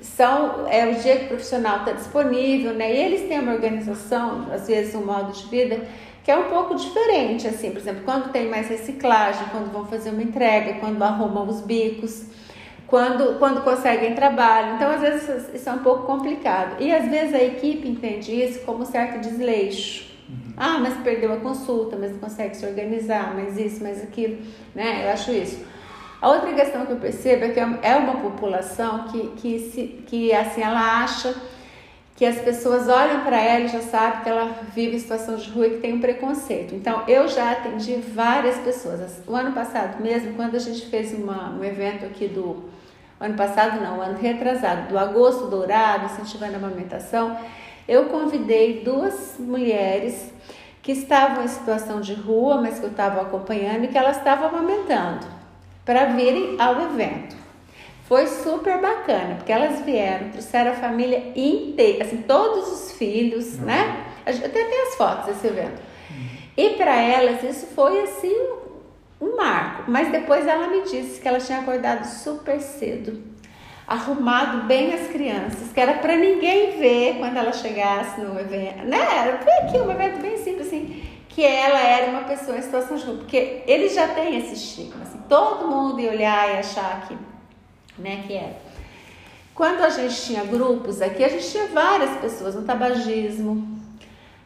são, 0.00 0.66
é 0.66 0.86
o 0.86 0.94
dia 0.94 1.16
que 1.16 1.24
o 1.26 1.28
profissional 1.28 1.80
está 1.80 1.92
disponível, 1.92 2.72
né? 2.72 2.90
E 2.90 2.96
eles 2.96 3.28
têm 3.28 3.40
uma 3.40 3.52
organização, 3.52 4.46
às 4.50 4.66
vezes 4.66 4.94
um 4.94 5.04
modo 5.04 5.32
de 5.32 5.46
vida 5.48 5.86
que 6.24 6.30
é 6.30 6.36
um 6.36 6.44
pouco 6.44 6.74
diferente, 6.74 7.46
assim, 7.46 7.70
por 7.70 7.78
exemplo, 7.78 8.02
quando 8.04 8.30
tem 8.30 8.48
mais 8.48 8.68
reciclagem, 8.68 9.46
quando 9.50 9.72
vão 9.72 9.86
fazer 9.86 10.10
uma 10.10 10.22
entrega, 10.22 10.74
quando 10.74 11.02
arrumam 11.02 11.46
os 11.46 11.60
bicos 11.60 12.24
quando, 12.88 13.38
quando 13.38 13.62
conseguem 13.62 14.14
trabalho. 14.14 14.74
Então, 14.74 14.90
às 14.90 15.00
vezes, 15.00 15.54
isso 15.54 15.68
é 15.68 15.72
um 15.72 15.78
pouco 15.78 16.04
complicado. 16.04 16.80
E 16.80 16.92
às 16.92 17.06
vezes 17.08 17.34
a 17.34 17.42
equipe 17.42 17.86
entende 17.86 18.32
isso 18.32 18.60
como 18.60 18.84
certo 18.84 19.20
desleixo. 19.20 20.08
Uhum. 20.26 20.54
Ah, 20.56 20.78
mas 20.78 20.94
perdeu 21.02 21.32
a 21.32 21.36
consulta, 21.36 21.96
mas 21.96 22.12
não 22.12 22.18
consegue 22.18 22.56
se 22.56 22.66
organizar, 22.66 23.34
mas 23.34 23.58
isso, 23.58 23.82
mas 23.82 24.02
aquilo, 24.02 24.38
né? 24.74 25.04
Eu 25.04 25.10
acho 25.10 25.30
isso. 25.30 25.64
A 26.20 26.28
outra 26.30 26.52
questão 26.52 26.84
que 26.84 26.92
eu 26.92 26.96
percebo 26.96 27.44
é 27.44 27.48
que 27.50 27.60
é 27.60 27.96
uma 27.96 28.16
população 28.16 29.04
que, 29.04 29.28
que, 29.36 29.58
se, 29.58 30.02
que 30.06 30.32
assim, 30.32 30.62
ela 30.62 31.02
acha 31.02 31.34
que 32.18 32.26
as 32.26 32.40
pessoas 32.40 32.88
olham 32.88 33.20
para 33.20 33.40
ela 33.40 33.66
e 33.66 33.68
já 33.68 33.80
sabem 33.80 34.22
que 34.22 34.28
ela 34.28 34.52
vive 34.74 34.96
em 34.96 34.98
situação 34.98 35.36
de 35.36 35.48
rua 35.50 35.68
e 35.68 35.70
que 35.74 35.78
tem 35.78 35.94
um 35.94 36.00
preconceito. 36.00 36.74
Então, 36.74 37.04
eu 37.06 37.28
já 37.28 37.52
atendi 37.52 37.94
várias 37.94 38.56
pessoas. 38.56 39.22
O 39.24 39.36
ano 39.36 39.52
passado 39.52 40.02
mesmo, 40.02 40.34
quando 40.34 40.56
a 40.56 40.58
gente 40.58 40.84
fez 40.86 41.14
uma, 41.14 41.50
um 41.50 41.62
evento 41.62 42.04
aqui 42.04 42.26
do... 42.26 42.64
Ano 43.20 43.36
passado 43.36 43.80
não, 43.80 44.02
ano 44.02 44.18
retrasado, 44.18 44.88
do 44.88 44.98
Agosto 44.98 45.46
Dourado, 45.46 46.06
incentivando 46.06 46.54
a 46.54 46.56
amamentação, 46.56 47.38
eu 47.86 48.06
convidei 48.06 48.82
duas 48.82 49.36
mulheres 49.38 50.32
que 50.82 50.90
estavam 50.90 51.44
em 51.44 51.48
situação 51.48 52.00
de 52.00 52.14
rua, 52.14 52.60
mas 52.60 52.80
que 52.80 52.84
eu 52.84 52.90
estava 52.90 53.22
acompanhando 53.22 53.84
e 53.84 53.88
que 53.88 53.98
elas 53.98 54.16
estavam 54.16 54.48
amamentando, 54.48 55.24
para 55.84 56.06
virem 56.06 56.56
ao 56.60 56.80
evento. 56.80 57.37
Foi 58.08 58.26
super 58.26 58.80
bacana, 58.80 59.34
porque 59.34 59.52
elas 59.52 59.82
vieram, 59.82 60.30
trouxeram 60.30 60.70
a 60.70 60.74
família 60.74 61.30
inteira, 61.36 62.04
assim, 62.04 62.22
todos 62.22 62.66
os 62.72 62.92
filhos, 62.92 63.58
uhum. 63.58 63.66
né? 63.66 64.06
Até 64.24 64.48
tem 64.48 64.82
as 64.88 64.94
fotos 64.94 65.26
desse 65.26 65.46
evento. 65.46 65.78
Uhum. 66.10 66.28
E 66.56 66.70
para 66.70 66.96
elas 66.96 67.42
isso 67.42 67.66
foi 67.74 68.00
assim 68.00 68.34
um 69.20 69.36
marco. 69.36 69.90
Mas 69.90 70.10
depois 70.10 70.46
ela 70.46 70.68
me 70.68 70.84
disse 70.84 71.20
que 71.20 71.28
ela 71.28 71.38
tinha 71.38 71.58
acordado 71.58 72.04
super 72.04 72.58
cedo, 72.62 73.22
arrumado 73.86 74.66
bem 74.66 74.94
as 74.94 75.08
crianças, 75.08 75.70
que 75.70 75.78
era 75.78 75.94
para 75.98 76.16
ninguém 76.16 76.78
ver 76.78 77.18
quando 77.18 77.36
ela 77.36 77.52
chegasse 77.52 78.22
no 78.22 78.40
evento, 78.40 78.86
né? 78.86 79.38
Foi 79.42 79.52
aqui 79.52 79.76
um 79.76 79.90
evento 79.90 80.18
bem 80.22 80.38
simples 80.38 80.66
assim, 80.66 81.02
que 81.28 81.44
ela 81.44 81.78
era 81.78 82.10
uma 82.10 82.22
pessoa 82.22 82.56
em 82.56 82.62
situação 82.62 82.96
de 82.96 83.04
rua, 83.04 83.18
porque 83.18 83.62
eles 83.66 83.94
já 83.94 84.08
têm 84.08 84.38
esse 84.38 84.54
estigma, 84.54 85.02
assim, 85.02 85.20
todo 85.28 85.68
mundo 85.68 86.00
ia 86.00 86.10
olhar 86.10 86.54
e 86.54 86.58
achar 86.58 87.06
que 87.06 87.14
né, 87.98 88.24
que 88.26 88.34
é. 88.34 88.58
Quando 89.54 89.82
a 89.82 89.90
gente 89.90 90.22
tinha 90.22 90.44
grupos 90.44 91.02
aqui, 91.02 91.24
a 91.24 91.28
gente 91.28 91.50
tinha 91.50 91.66
várias 91.66 92.16
pessoas 92.18 92.54
no 92.54 92.62
tabagismo, 92.62 93.76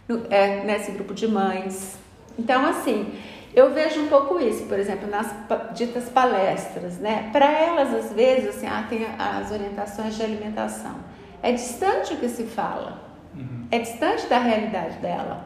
no, 0.08 0.26
é, 0.30 0.64
nesse 0.64 0.90
grupo 0.92 1.12
de 1.12 1.28
mães. 1.28 1.98
Então, 2.38 2.64
assim, 2.64 3.12
eu 3.54 3.74
vejo 3.74 4.00
um 4.00 4.08
pouco 4.08 4.40
isso, 4.40 4.64
por 4.64 4.78
exemplo, 4.78 5.08
nas 5.08 5.30
ditas 5.74 6.08
palestras, 6.08 6.96
né? 6.98 7.28
Para 7.30 7.50
elas, 7.50 7.92
às 7.92 8.12
vezes, 8.12 8.56
assim, 8.56 8.66
ah, 8.66 8.86
tem 8.88 9.06
as 9.18 9.50
orientações 9.50 10.16
de 10.16 10.22
alimentação. 10.22 10.96
É 11.42 11.52
distante 11.52 12.14
o 12.14 12.16
que 12.16 12.28
se 12.28 12.44
fala, 12.44 13.02
uhum. 13.34 13.66
é 13.70 13.80
distante 13.80 14.26
da 14.26 14.38
realidade 14.38 14.96
dela, 14.98 15.44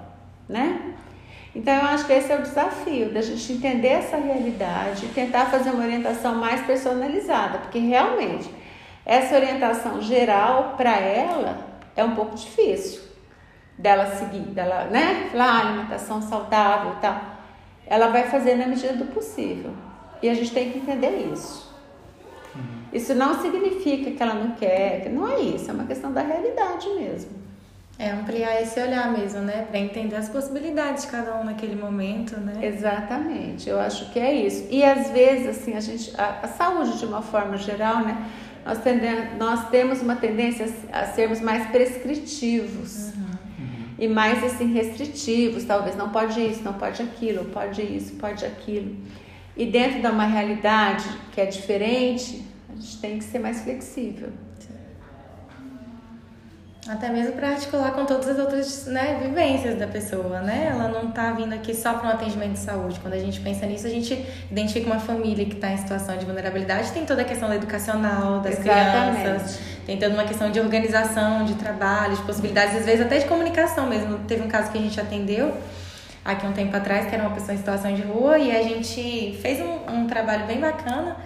né? 0.48 0.94
Então, 1.54 1.74
eu 1.74 1.86
acho 1.86 2.06
que 2.06 2.12
esse 2.12 2.30
é 2.30 2.36
o 2.36 2.42
desafio, 2.42 3.12
da 3.12 3.22
gente 3.22 3.52
entender 3.52 3.88
essa 3.88 4.16
realidade 4.16 5.06
e 5.06 5.08
tentar 5.08 5.46
fazer 5.46 5.70
uma 5.70 5.84
orientação 5.84 6.34
mais 6.34 6.60
personalizada, 6.66 7.58
porque 7.58 7.78
realmente 7.78 8.50
essa 9.06 9.36
orientação 9.36 10.02
geral 10.02 10.74
para 10.76 10.96
ela 10.98 11.58
é 11.96 12.04
um 12.04 12.14
pouco 12.14 12.34
difícil 12.34 13.06
dela 13.78 14.06
seguir, 14.06 14.40
dela, 14.50 14.84
né? 14.84 15.28
Falar 15.30 15.44
ah, 15.44 15.68
alimentação 15.68 16.20
saudável 16.22 16.92
e 16.92 17.00
tal. 17.00 17.20
Ela 17.86 18.08
vai 18.08 18.24
fazer 18.24 18.56
na 18.56 18.66
medida 18.66 18.94
do 18.94 19.06
possível. 19.06 19.72
E 20.22 20.28
a 20.28 20.34
gente 20.34 20.52
tem 20.52 20.72
que 20.72 20.78
entender 20.78 21.30
isso. 21.32 21.72
Uhum. 22.54 22.62
Isso 22.92 23.14
não 23.14 23.40
significa 23.40 24.10
que 24.10 24.22
ela 24.22 24.34
não 24.34 24.52
quer, 24.52 25.08
não 25.10 25.28
é 25.28 25.40
isso, 25.40 25.70
é 25.70 25.74
uma 25.74 25.84
questão 25.84 26.12
da 26.12 26.22
realidade 26.22 26.88
mesmo. 26.90 27.45
É 27.98 28.10
ampliar 28.10 28.60
esse 28.60 28.78
olhar 28.78 29.10
mesmo, 29.10 29.40
né? 29.40 29.66
Para 29.70 29.78
entender 29.78 30.16
as 30.16 30.28
possibilidades 30.28 31.04
de 31.04 31.10
cada 31.10 31.34
um 31.40 31.44
naquele 31.44 31.74
momento, 31.74 32.38
né? 32.38 32.66
Exatamente, 32.66 33.70
eu 33.70 33.80
acho 33.80 34.10
que 34.12 34.18
é 34.18 34.34
isso. 34.34 34.66
E 34.70 34.84
às 34.84 35.10
vezes, 35.10 35.48
assim, 35.48 35.74
a 35.74 35.80
gente, 35.80 36.12
a, 36.20 36.40
a 36.42 36.48
saúde 36.48 36.98
de 36.98 37.06
uma 37.06 37.22
forma 37.22 37.56
geral, 37.56 38.04
né? 38.04 38.30
Nós, 38.66 38.78
tendemos, 38.78 39.38
nós 39.38 39.70
temos 39.70 40.02
uma 40.02 40.16
tendência 40.16 40.70
a 40.92 41.06
sermos 41.06 41.40
mais 41.40 41.70
prescritivos. 41.70 43.14
Uhum. 43.14 43.26
E 43.98 44.08
mais 44.08 44.44
assim 44.44 44.72
restritivos, 44.74 45.64
talvez 45.64 45.96
não 45.96 46.10
pode 46.10 46.38
isso, 46.38 46.62
não 46.62 46.74
pode 46.74 47.00
aquilo, 47.00 47.46
pode 47.46 47.80
isso, 47.80 48.14
pode 48.16 48.44
aquilo. 48.44 48.94
E 49.56 49.64
dentro 49.64 50.02
de 50.02 50.06
uma 50.06 50.26
realidade 50.26 51.08
que 51.32 51.40
é 51.40 51.46
diferente, 51.46 52.44
a 52.68 52.74
gente 52.74 52.98
tem 52.98 53.18
que 53.18 53.24
ser 53.24 53.38
mais 53.38 53.62
flexível. 53.62 54.30
Até 56.88 57.08
mesmo 57.08 57.32
para 57.32 57.48
articular 57.48 57.90
com 57.92 58.04
todas 58.04 58.28
as 58.28 58.38
outras 58.38 58.86
né, 58.86 59.18
vivências 59.20 59.76
da 59.76 59.88
pessoa, 59.88 60.40
né? 60.40 60.68
Ela 60.70 60.88
não 60.88 61.08
está 61.08 61.32
vindo 61.32 61.52
aqui 61.52 61.74
só 61.74 61.94
para 61.94 62.08
um 62.08 62.12
atendimento 62.12 62.52
de 62.52 62.60
saúde. 62.60 63.00
Quando 63.00 63.14
a 63.14 63.18
gente 63.18 63.40
pensa 63.40 63.66
nisso, 63.66 63.86
a 63.86 63.90
gente 63.90 64.24
identifica 64.50 64.86
uma 64.86 65.00
família 65.00 65.44
que 65.44 65.54
está 65.54 65.72
em 65.72 65.76
situação 65.76 66.16
de 66.16 66.24
vulnerabilidade, 66.24 66.92
tem 66.92 67.04
toda 67.04 67.22
a 67.22 67.24
questão 67.24 67.52
educacional 67.52 68.38
das 68.40 68.60
Exatamente. 68.60 69.20
crianças, 69.20 69.58
tem 69.84 69.98
toda 69.98 70.14
uma 70.14 70.24
questão 70.24 70.50
de 70.52 70.60
organização, 70.60 71.44
de 71.44 71.54
trabalho, 71.54 72.14
de 72.14 72.22
possibilidades, 72.22 72.76
às 72.76 72.84
vezes 72.84 73.04
até 73.04 73.18
de 73.18 73.26
comunicação 73.26 73.88
mesmo. 73.88 74.18
Teve 74.20 74.42
um 74.42 74.48
caso 74.48 74.70
que 74.70 74.78
a 74.78 74.80
gente 74.80 75.00
atendeu 75.00 75.56
aqui 76.24 76.46
um 76.46 76.52
tempo 76.52 76.76
atrás, 76.76 77.06
que 77.06 77.14
era 77.14 77.24
uma 77.24 77.34
pessoa 77.34 77.54
em 77.54 77.58
situação 77.58 77.94
de 77.94 78.02
rua, 78.02 78.38
e 78.38 78.54
a 78.54 78.62
gente 78.62 79.38
fez 79.40 79.60
um, 79.60 79.92
um 79.92 80.06
trabalho 80.06 80.46
bem 80.46 80.60
bacana, 80.60 81.16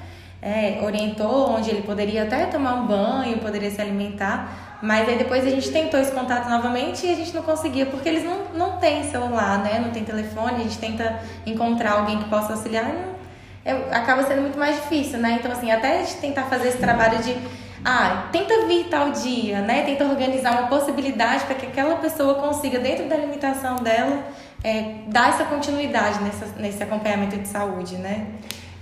é, 0.43 0.81
orientou 0.83 1.51
onde 1.51 1.71
ele 1.71 1.83
poderia 1.83 2.23
até 2.23 2.47
tomar 2.47 2.75
um 2.75 2.87
banho, 2.87 3.39
poderia 3.39 3.71
se 3.71 3.81
alimentar 3.81 4.71
mas 4.83 5.09
aí 5.09 5.19
depois 5.19 5.47
a 5.47 5.51
gente 5.51 5.71
tentou 5.71 6.01
esse 6.01 6.11
contato 6.13 6.49
novamente 6.49 7.07
e 7.07 7.13
a 7.13 7.15
gente 7.15 7.35
não 7.35 7.43
conseguia, 7.43 7.87
porque 7.87 8.09
eles 8.09 8.25
não, 8.25 8.45
não 8.55 8.79
têm 8.79 9.05
celular, 9.11 9.59
né? 9.59 9.79
Não 9.79 9.91
tem 9.91 10.05
telefone, 10.05 10.57
a 10.57 10.65
gente 10.65 10.79
tenta 10.79 11.21
encontrar 11.45 11.93
alguém 11.93 12.19
que 12.19 12.29
possa 12.31 12.55
auxiliar 12.55 12.89
e 12.89 12.93
não, 12.93 13.15
é, 13.63 13.95
acaba 13.95 14.23
sendo 14.23 14.41
muito 14.41 14.59
mais 14.59 14.77
difícil, 14.77 15.19
né? 15.19 15.37
Então, 15.39 15.53
assim, 15.53 15.71
até 15.71 15.99
a 15.99 15.99
gente 15.99 16.17
tentar 16.17 16.45
fazer 16.45 16.69
esse 16.69 16.79
trabalho 16.79 17.23
de 17.23 17.37
ah, 17.85 18.29
tenta 18.33 18.67
vir 18.67 18.89
tal 18.89 19.11
dia, 19.11 19.61
né? 19.61 19.83
Tenta 19.83 20.05
organizar 20.05 20.53
uma 20.53 20.69
possibilidade 20.69 21.45
para 21.45 21.57
que 21.57 21.67
aquela 21.67 21.97
pessoa 21.97 22.35
consiga, 22.37 22.79
dentro 22.79 23.07
da 23.07 23.17
limitação 23.17 23.77
dela, 23.77 24.25
é, 24.65 24.95
dar 25.09 25.29
essa 25.29 25.45
continuidade 25.45 26.23
nessa, 26.23 26.47
nesse 26.59 26.83
acompanhamento 26.83 27.37
de 27.37 27.49
saúde, 27.49 27.97
né? 27.97 28.29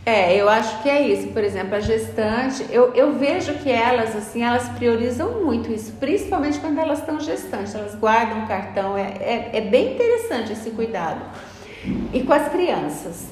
É, 0.09 0.35
eu 0.41 0.49
acho 0.49 0.83
que 0.83 0.89
é 0.89 1.03
isso. 1.03 1.29
Por 1.29 1.45
exemplo, 1.45 1.75
a 1.75 1.81
gestante, 1.81 2.65
eu, 2.71 2.95
eu 2.95 3.13
vejo 3.13 3.53
que 3.59 3.71
elas, 3.71 4.17
assim, 4.17 4.43
elas 4.43 4.67
priorizam 4.71 5.45
muito 5.45 5.71
isso, 5.71 5.93
principalmente 6.01 6.59
quando 6.61 6.79
elas 6.79 7.01
estão 7.01 7.21
gestantes, 7.21 7.75
elas 7.75 7.95
guardam 7.95 8.45
o 8.45 8.49
cartão, 8.49 8.97
é, 8.97 9.03
é, 9.21 9.51
é 9.53 9.61
bem 9.61 9.93
interessante 9.93 10.53
esse 10.53 10.71
cuidado. 10.71 11.21
E 12.11 12.23
com 12.23 12.33
as 12.33 12.49
crianças, 12.49 13.27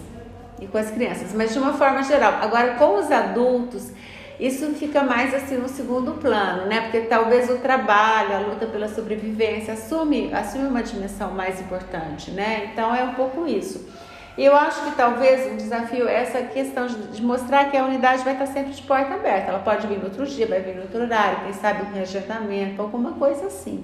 e 0.61 0.67
com 0.67 0.77
as 0.77 0.91
crianças, 0.91 1.33
mas 1.33 1.55
de 1.55 1.59
uma 1.59 1.73
forma 1.73 2.03
geral. 2.03 2.35
Agora, 2.43 2.75
com 2.75 2.99
os 2.99 3.11
adultos, 3.11 3.91
isso 4.39 4.67
fica 4.75 5.03
mais 5.03 5.33
assim 5.33 5.57
no 5.57 5.71
segundo 5.71 6.21
plano, 6.21 6.67
né? 6.67 6.83
Porque 6.83 7.01
talvez 7.07 7.49
o 7.49 7.57
trabalho, 7.57 8.37
a 8.37 8.39
luta 8.41 8.67
pela 8.67 8.89
sobrevivência 8.89 9.73
assume, 9.73 10.31
assume 10.31 10.69
uma 10.69 10.83
dimensão 10.83 11.31
mais 11.31 11.59
importante, 11.59 12.31
né? 12.33 12.69
Então 12.71 12.95
é 12.95 13.03
um 13.03 13.15
pouco 13.15 13.47
isso. 13.47 13.89
Eu 14.37 14.55
acho 14.55 14.85
que 14.85 14.97
talvez 14.97 15.51
o 15.51 15.57
desafio 15.57 16.07
é 16.07 16.23
essa 16.23 16.43
questão 16.43 16.87
de 16.87 17.23
mostrar 17.23 17.71
que 17.71 17.77
a 17.77 17.85
unidade 17.85 18.23
vai 18.23 18.35
estar 18.35 18.47
sempre 18.47 18.73
de 18.73 18.83
porta 18.83 19.15
aberta. 19.15 19.51
Ela 19.51 19.61
pode 19.61 19.87
vir 19.87 19.99
no 19.99 20.05
outro 20.05 20.27
dia, 20.27 20.47
vai 20.47 20.61
vir 20.61 20.75
no 20.75 20.83
outro 20.83 21.03
horário, 21.03 21.45
quem 21.45 21.55
sabe 21.55 21.83
um 21.83 21.93
reagendamento, 21.95 22.83
alguma 22.83 23.13
coisa 23.13 23.47
assim. 23.47 23.83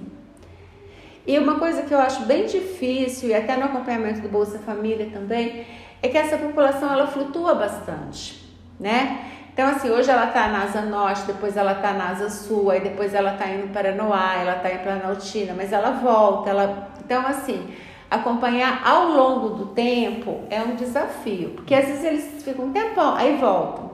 E 1.25 1.39
uma 1.39 1.57
coisa 1.57 1.81
que 1.83 1.93
eu 1.93 1.99
acho 1.99 2.25
bem 2.25 2.45
difícil, 2.45 3.29
e 3.29 3.33
até 3.33 3.55
no 3.55 3.65
acompanhamento 3.65 4.21
do 4.21 4.29
Bolsa 4.29 4.59
Família 4.59 5.09
também, 5.11 5.65
é 6.01 6.07
que 6.07 6.17
essa 6.17 6.37
população 6.37 6.91
ela 6.91 7.07
flutua 7.07 7.55
bastante, 7.55 8.45
né? 8.79 9.25
Então, 9.53 9.67
assim, 9.69 9.89
hoje 9.89 10.09
ela 10.09 10.25
está 10.25 10.47
na 10.47 10.63
Asa 10.63 10.81
Norte, 10.81 11.25
depois 11.25 11.55
ela 11.55 11.73
está 11.73 11.93
na 11.93 12.09
Asa 12.09 12.29
Sul, 12.29 12.71
aí 12.71 12.81
depois 12.81 13.13
ela 13.13 13.33
está 13.33 13.47
indo 13.47 13.71
para 13.71 13.93
Noá, 13.93 14.35
ela 14.35 14.57
está 14.57 14.71
indo 14.71 14.83
para 14.83 14.95
Nautina, 14.95 15.53
mas 15.55 15.71
ela 15.71 15.91
volta, 15.91 16.49
ela... 16.49 16.89
Então, 17.05 17.25
assim, 17.25 17.73
acompanhar 18.13 18.81
ao 18.85 19.09
longo 19.09 19.49
do 19.49 19.65
tempo 19.67 20.41
é 20.49 20.61
um 20.61 20.75
desafio, 20.75 21.51
porque 21.51 21.73
às 21.73 21.85
vezes 21.85 22.03
eles 22.03 22.43
ficam 22.43 22.65
um 22.65 22.71
tempão, 22.71 23.15
aí 23.15 23.37
voltam, 23.37 23.91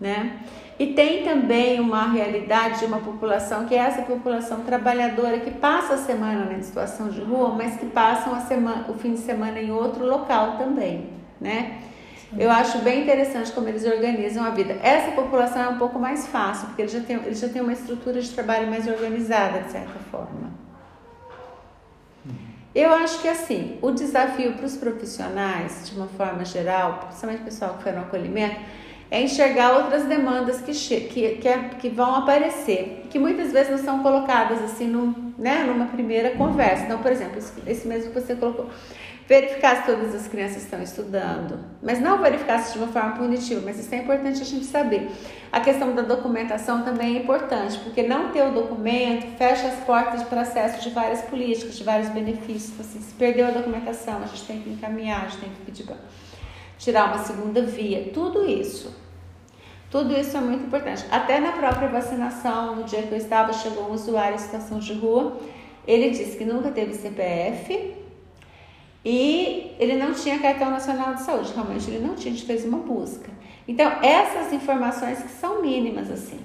né? 0.00 0.40
E 0.78 0.94
tem 0.94 1.24
também 1.24 1.80
uma 1.80 2.08
realidade 2.08 2.78
de 2.78 2.84
uma 2.86 3.00
população 3.00 3.66
que 3.66 3.74
é 3.74 3.78
essa 3.78 4.02
população 4.02 4.60
trabalhadora 4.60 5.40
que 5.40 5.50
passa 5.50 5.94
a 5.94 5.98
semana 5.98 6.52
em 6.52 6.62
situação 6.62 7.08
de 7.08 7.20
rua, 7.20 7.50
mas 7.50 7.76
que 7.76 7.86
passam 7.86 8.32
a 8.34 8.40
semana, 8.40 8.86
o 8.88 8.94
fim 8.94 9.14
de 9.14 9.20
semana 9.20 9.60
em 9.60 9.72
outro 9.72 10.06
local 10.06 10.56
também, 10.56 11.10
né? 11.40 11.78
Eu 12.36 12.50
acho 12.50 12.78
bem 12.78 13.02
interessante 13.02 13.50
como 13.52 13.68
eles 13.68 13.84
organizam 13.84 14.44
a 14.44 14.50
vida. 14.50 14.78
Essa 14.82 15.12
população 15.12 15.62
é 15.62 15.68
um 15.68 15.78
pouco 15.78 15.98
mais 15.98 16.26
fácil, 16.28 16.66
porque 16.68 16.82
eles 16.82 16.92
já 16.92 17.00
têm, 17.00 17.16
eles 17.16 17.40
já 17.40 17.48
têm 17.48 17.62
uma 17.62 17.72
estrutura 17.72 18.20
de 18.20 18.30
trabalho 18.30 18.68
mais 18.68 18.86
organizada, 18.86 19.60
de 19.60 19.72
certa 19.72 19.98
forma. 20.10 20.67
Eu 22.78 22.92
acho 22.92 23.20
que 23.20 23.26
assim, 23.26 23.76
o 23.82 23.90
desafio 23.90 24.52
para 24.52 24.64
os 24.64 24.76
profissionais, 24.76 25.90
de 25.90 25.96
uma 25.96 26.06
forma 26.06 26.44
geral, 26.44 27.00
principalmente 27.08 27.40
o 27.40 27.44
pessoal 27.44 27.74
que 27.74 27.82
foi 27.82 27.90
no 27.90 28.02
acolhimento, 28.02 28.60
é 29.10 29.20
enxergar 29.20 29.72
outras 29.78 30.04
demandas 30.04 30.60
que, 30.60 30.70
que, 31.08 31.28
que, 31.38 31.48
é, 31.48 31.70
que, 31.76 31.88
vão 31.88 32.14
aparecer, 32.14 33.04
que 33.10 33.18
muitas 33.18 33.50
vezes 33.50 33.72
não 33.72 33.78
são 33.78 34.00
colocadas 34.00 34.62
assim 34.62 34.86
num, 34.86 35.32
né, 35.36 35.64
numa 35.64 35.86
primeira 35.86 36.36
conversa. 36.36 36.84
Então, 36.84 37.02
por 37.02 37.10
exemplo, 37.10 37.42
esse 37.66 37.88
mesmo 37.88 38.12
que 38.12 38.20
você 38.20 38.36
colocou. 38.36 38.70
Verificar 39.28 39.76
se 39.76 39.82
todas 39.82 40.14
as 40.14 40.26
crianças 40.26 40.62
estão 40.62 40.82
estudando, 40.82 41.58
mas 41.82 42.00
não 42.00 42.18
verificar 42.18 42.58
se 42.60 42.72
de 42.72 42.78
uma 42.78 42.88
forma 42.88 43.12
punitiva, 43.12 43.60
mas 43.62 43.78
isso 43.78 43.94
é 43.94 43.98
importante 43.98 44.40
a 44.40 44.44
gente 44.44 44.64
saber. 44.64 45.10
A 45.52 45.60
questão 45.60 45.94
da 45.94 46.00
documentação 46.00 46.82
também 46.82 47.16
é 47.16 47.20
importante, 47.20 47.78
porque 47.80 48.02
não 48.02 48.30
ter 48.30 48.42
o 48.42 48.52
documento 48.52 49.26
fecha 49.36 49.66
as 49.68 49.84
portas 49.84 50.22
para 50.22 50.40
acesso 50.40 50.82
de 50.82 50.94
várias 50.94 51.20
políticas, 51.20 51.76
de 51.76 51.84
vários 51.84 52.08
benefícios. 52.08 52.70
Então, 52.70 52.86
assim, 52.86 53.00
se 53.00 53.12
perdeu 53.16 53.46
a 53.46 53.50
documentação, 53.50 54.22
a 54.22 54.26
gente 54.26 54.46
tem 54.46 54.62
que 54.62 54.70
encaminhar, 54.70 55.26
a 55.26 55.28
gente 55.28 55.40
tem 55.40 55.50
que 55.50 55.60
pedir 55.60 55.84
para 55.84 55.96
tirar 56.78 57.08
uma 57.08 57.18
segunda 57.18 57.60
via, 57.60 58.10
tudo 58.14 58.48
isso. 58.48 58.96
Tudo 59.90 60.18
isso 60.18 60.38
é 60.38 60.40
muito 60.40 60.64
importante. 60.64 61.04
Até 61.10 61.38
na 61.38 61.52
própria 61.52 61.88
vacinação, 61.88 62.76
no 62.76 62.84
dia 62.84 63.02
que 63.02 63.12
eu 63.12 63.18
estava, 63.18 63.52
chegou 63.52 63.90
um 63.90 63.92
usuário 63.92 64.36
em 64.36 64.38
situação 64.38 64.78
de 64.78 64.94
rua, 64.94 65.38
ele 65.86 66.10
disse 66.10 66.36
que 66.36 66.44
nunca 66.44 66.70
teve 66.70 66.94
CPF 66.94 67.97
e 69.04 69.74
ele 69.78 69.96
não 69.96 70.12
tinha 70.12 70.38
cartão 70.38 70.70
nacional 70.70 71.14
de 71.14 71.22
saúde. 71.22 71.52
Realmente 71.54 71.90
ele 71.90 72.06
não 72.06 72.14
tinha, 72.14 72.32
a 72.32 72.36
gente 72.36 72.46
fez 72.46 72.64
uma 72.64 72.78
busca. 72.78 73.30
Então, 73.66 73.90
essas 74.02 74.52
informações 74.52 75.22
que 75.22 75.28
são 75.28 75.62
mínimas, 75.62 76.10
assim. 76.10 76.40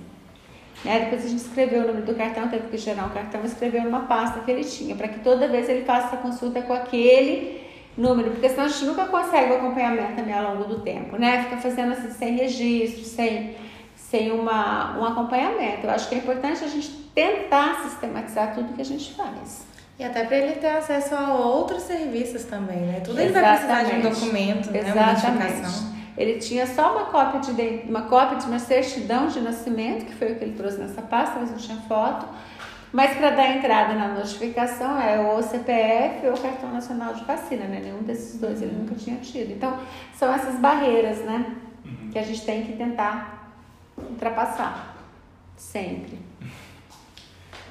Né? 0.84 1.00
Depois 1.00 1.26
a 1.26 1.30
gente 1.30 1.42
escreveu 1.42 1.84
o 1.84 1.88
número 1.88 2.06
do 2.06 2.16
cartão, 2.16 2.50
teve 2.50 2.68
que 2.68 2.78
gerar 2.78 3.06
um 3.06 3.10
cartão, 3.10 3.44
escreveu 3.46 3.84
numa 3.84 4.02
pasta 4.02 4.42
que 4.42 4.52
ele 4.52 4.64
tinha, 4.64 4.96
para 4.96 5.08
que 5.08 5.20
toda 5.20 5.48
vez 5.48 5.70
ele 5.70 5.86
faça 5.86 6.16
a 6.16 6.20
consulta 6.20 6.62
com 6.62 6.74
aquele 6.74 7.64
número, 7.98 8.32
porque 8.32 8.50
senão 8.50 8.66
a 8.66 8.68
gente 8.68 8.86
nunca 8.86 9.06
consegue 9.06 9.52
o 9.52 9.56
acompanhamento 9.56 10.16
também 10.16 10.34
ao 10.34 10.56
longo 10.56 10.66
do 10.66 10.82
tempo, 10.82 11.16
né? 11.16 11.44
Fica 11.44 11.58
fazendo 11.58 11.94
assim 11.94 12.10
sem 12.10 12.36
registro, 12.36 13.04
sem, 13.06 13.56
sem 13.96 14.32
uma, 14.32 14.98
um 15.00 15.06
acompanhamento. 15.06 15.86
Eu 15.86 15.92
acho 15.92 16.10
que 16.10 16.16
é 16.16 16.18
importante 16.18 16.64
a 16.64 16.68
gente 16.68 16.90
tentar 17.14 17.84
sistematizar 17.84 18.54
tudo 18.54 18.74
que 18.74 18.82
a 18.82 18.86
gente 18.86 19.14
faz. 19.14 19.73
E 20.00 20.04
até 20.04 20.24
para 20.24 20.38
ele 20.38 20.54
ter 20.54 20.70
acesso 20.70 21.14
a 21.16 21.34
outros 21.34 21.84
serviços 21.84 22.46
também, 22.46 22.80
né? 22.80 23.02
Tudo 23.02 23.20
ele 23.20 23.32
vai 23.32 23.44
precisar 23.44 23.84
de 23.84 23.96
um 23.96 24.02
documento, 24.02 24.72
né? 24.72 24.80
Exatamente. 24.80 25.94
Ele 26.18 26.40
tinha 26.40 26.68
só 26.68 26.96
uma 26.96 27.06
cópia 27.06 27.40
de 27.42 27.90
uma 27.90 28.04
cópia 28.04 28.38
de 28.38 28.46
uma 28.46 28.60
certidão 28.60 29.28
de 29.28 29.40
nascimento, 29.40 30.06
que 30.06 30.14
foi 30.14 30.34
o 30.34 30.36
que 30.36 30.44
ele 30.44 30.56
trouxe 30.56 30.78
nessa 30.78 31.02
pasta, 31.02 31.40
mas 31.40 31.52
não 31.52 31.58
tinha 31.58 31.78
foto 31.88 32.28
mas 32.94 33.18
para 33.18 33.32
dar 33.32 33.58
entrada 33.58 33.96
na 33.96 34.10
notificação 34.10 35.02
é 35.02 35.20
ou 35.20 35.42
CPF 35.42 36.28
ou 36.28 36.38
cartão 36.38 36.72
nacional 36.72 37.16
de 37.16 37.26
vacina, 37.26 37.66
né? 37.66 37.82
Nenhum 37.84 38.04
desses 38.04 38.40
dois 38.40 38.62
ele 38.62 38.72
nunca 38.72 38.94
tinha 38.94 39.18
tido. 39.18 39.52
Então, 39.52 39.80
são 40.14 40.32
essas 40.32 40.60
barreiras, 40.60 41.18
né? 41.26 41.56
Uhum. 41.84 42.12
Que 42.12 42.20
a 42.20 42.22
gente 42.22 42.46
tem 42.46 42.64
que 42.64 42.74
tentar 42.74 43.52
ultrapassar. 43.98 44.96
Sempre. 45.58 46.20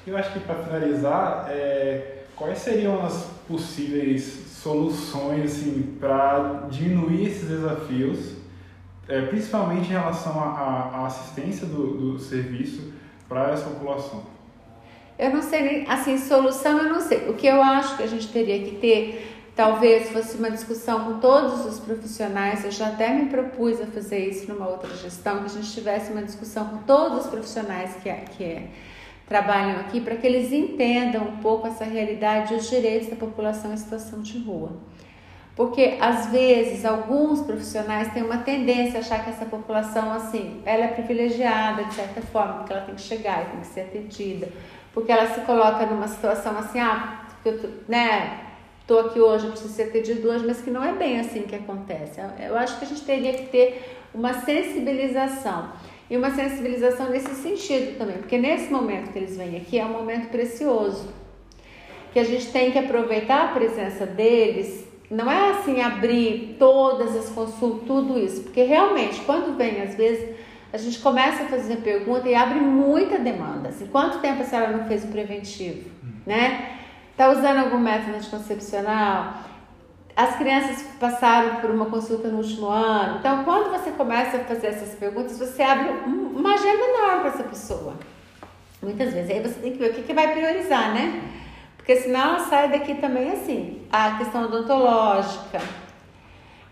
Eu 0.05 0.17
acho 0.17 0.33
que 0.33 0.39
para 0.41 0.55
finalizar, 0.55 1.47
é, 1.49 2.23
quais 2.35 2.59
seriam 2.59 3.05
as 3.05 3.25
possíveis 3.47 4.23
soluções 4.61 5.51
assim, 5.51 5.97
para 5.99 6.67
diminuir 6.69 7.27
esses 7.27 7.47
desafios, 7.47 8.33
é, 9.07 9.21
principalmente 9.21 9.89
em 9.89 9.93
relação 9.93 10.39
à 10.39 11.05
assistência 11.05 11.67
do, 11.67 12.13
do 12.13 12.19
serviço 12.19 12.93
para 13.27 13.51
essa 13.51 13.69
população? 13.69 14.23
Eu 15.17 15.31
não 15.31 15.41
sei 15.41 15.85
assim, 15.87 16.17
solução 16.17 16.79
eu 16.79 16.89
não 16.89 16.99
sei. 16.99 17.29
O 17.29 17.33
que 17.33 17.47
eu 17.47 17.61
acho 17.61 17.97
que 17.97 18.03
a 18.03 18.07
gente 18.07 18.27
teria 18.29 18.59
que 18.63 18.77
ter, 18.77 19.51
talvez 19.55 20.09
fosse 20.09 20.37
uma 20.37 20.49
discussão 20.49 21.05
com 21.05 21.19
todos 21.19 21.65
os 21.65 21.79
profissionais, 21.79 22.65
eu 22.65 22.71
já 22.71 22.87
até 22.87 23.13
me 23.13 23.27
propus 23.27 23.79
a 23.79 23.85
fazer 23.85 24.27
isso 24.27 24.51
numa 24.51 24.67
outra 24.67 24.89
gestão, 24.95 25.39
que 25.39 25.45
a 25.45 25.49
gente 25.49 25.71
tivesse 25.71 26.11
uma 26.11 26.23
discussão 26.23 26.65
com 26.69 26.77
todos 26.79 27.25
os 27.25 27.27
profissionais 27.27 27.95
que, 28.01 28.09
é, 28.09 28.25
que 28.35 28.43
é, 28.43 28.67
trabalham 29.33 29.79
aqui, 29.79 29.99
para 29.99 30.15
que 30.15 30.27
eles 30.27 30.51
entendam 30.51 31.23
um 31.23 31.37
pouco 31.37 31.65
essa 31.65 31.83
realidade 31.83 32.53
e 32.53 32.57
os 32.57 32.69
direitos 32.69 33.09
da 33.09 33.15
população 33.15 33.73
em 33.73 33.77
situação 33.77 34.21
de 34.21 34.37
rua. 34.37 34.73
Porque 35.55 35.97
às 35.99 36.27
vezes 36.27 36.85
alguns 36.85 37.41
profissionais 37.41 38.11
têm 38.13 38.23
uma 38.23 38.37
tendência 38.37 38.97
a 38.97 39.01
achar 39.01 39.23
que 39.23 39.29
essa 39.29 39.45
população 39.45 40.11
assim, 40.11 40.61
ela 40.65 40.85
é 40.85 40.87
privilegiada 40.87 41.85
de 41.85 41.93
certa 41.93 42.21
forma, 42.21 42.53
porque 42.59 42.73
ela 42.73 42.81
tem 42.83 42.95
que 42.95 43.01
chegar 43.01 43.43
e 43.43 43.45
tem 43.51 43.59
que 43.61 43.67
ser 43.67 43.81
atendida 43.81 44.49
porque 44.93 45.11
ela 45.11 45.27
se 45.33 45.41
coloca 45.41 45.85
numa 45.85 46.07
situação 46.07 46.57
assim, 46.57 46.79
ah, 46.79 47.25
eu 47.43 47.59
tô, 47.59 47.67
né, 47.87 48.39
tô 48.85 48.99
aqui 48.99 49.19
hoje, 49.19 49.47
preciso 49.47 49.73
ser 49.73 49.83
atendido 49.83 50.29
hoje, 50.29 50.45
mas 50.45 50.61
que 50.61 50.69
não 50.69 50.83
é 50.83 50.93
bem 50.93 51.19
assim 51.19 51.41
que 51.43 51.55
acontece. 51.55 52.21
Eu 52.39 52.55
acho 52.57 52.77
que 52.77 52.85
a 52.85 52.87
gente 52.87 53.01
teria 53.01 53.33
que 53.33 53.47
ter 53.47 53.99
uma 54.13 54.33
sensibilização. 54.33 55.71
E 56.09 56.17
uma 56.17 56.31
sensibilização 56.31 57.09
nesse 57.09 57.33
sentido 57.35 57.97
também, 57.97 58.17
porque 58.17 58.37
nesse 58.37 58.71
momento 58.71 59.11
que 59.11 59.19
eles 59.19 59.37
vêm 59.37 59.57
aqui 59.57 59.79
é 59.79 59.85
um 59.85 59.93
momento 59.93 60.29
precioso, 60.29 61.07
que 62.11 62.19
a 62.19 62.23
gente 62.23 62.51
tem 62.51 62.71
que 62.71 62.77
aproveitar 62.77 63.45
a 63.45 63.47
presença 63.53 64.05
deles. 64.05 64.85
Não 65.09 65.31
é 65.31 65.51
assim 65.51 65.81
abrir 65.81 66.55
todas 66.59 67.15
as 67.15 67.29
consultas, 67.29 67.87
tudo 67.87 68.19
isso, 68.19 68.43
porque 68.43 68.63
realmente 68.63 69.21
quando 69.21 69.55
vem 69.55 69.81
às 69.81 69.95
vezes 69.95 70.35
a 70.73 70.77
gente 70.77 70.99
começa 70.99 71.43
a 71.43 71.45
fazer 71.45 71.77
pergunta 71.77 72.27
e 72.27 72.33
abre 72.33 72.59
muita 72.59 73.19
demanda. 73.19 73.69
Assim, 73.69 73.85
quanto 73.85 74.17
tempo 74.19 74.41
a 74.41 74.45
senhora 74.45 74.75
não 74.75 74.85
fez 74.85 75.03
o 75.03 75.07
preventivo? 75.07 75.87
Uhum. 76.01 76.13
Né? 76.25 76.79
Está 77.11 77.29
usando 77.29 77.59
algum 77.59 77.77
método 77.77 78.17
anticoncepcional? 78.17 79.35
As 80.15 80.35
crianças 80.35 80.83
passaram 80.99 81.55
por 81.55 81.71
uma 81.71 81.87
consulta 81.87 82.27
no 82.27 82.37
último 82.37 82.67
ano. 82.67 83.17
Então, 83.19 83.43
quando 83.43 83.71
você 83.71 83.91
começa 83.91 84.37
a 84.37 84.39
fazer 84.41 84.67
essas 84.67 84.95
perguntas, 84.95 85.39
você 85.39 85.63
abre 85.63 85.89
uma 86.05 86.53
agenda 86.53 86.83
enorme 86.83 87.19
para 87.21 87.29
essa 87.29 87.43
pessoa. 87.43 87.95
Muitas 88.81 89.13
vezes. 89.13 89.31
Aí 89.31 89.41
você 89.41 89.59
tem 89.59 89.71
que 89.71 89.79
ver 89.79 89.91
o 89.91 89.93
que, 89.93 90.03
que 90.03 90.13
vai 90.13 90.31
priorizar, 90.33 90.93
né? 90.93 91.21
Porque 91.77 91.95
senão 91.95 92.39
sai 92.39 92.69
daqui 92.69 92.95
também 92.95 93.31
assim. 93.31 93.81
A 93.91 94.17
questão 94.17 94.43
odontológica, 94.43 95.59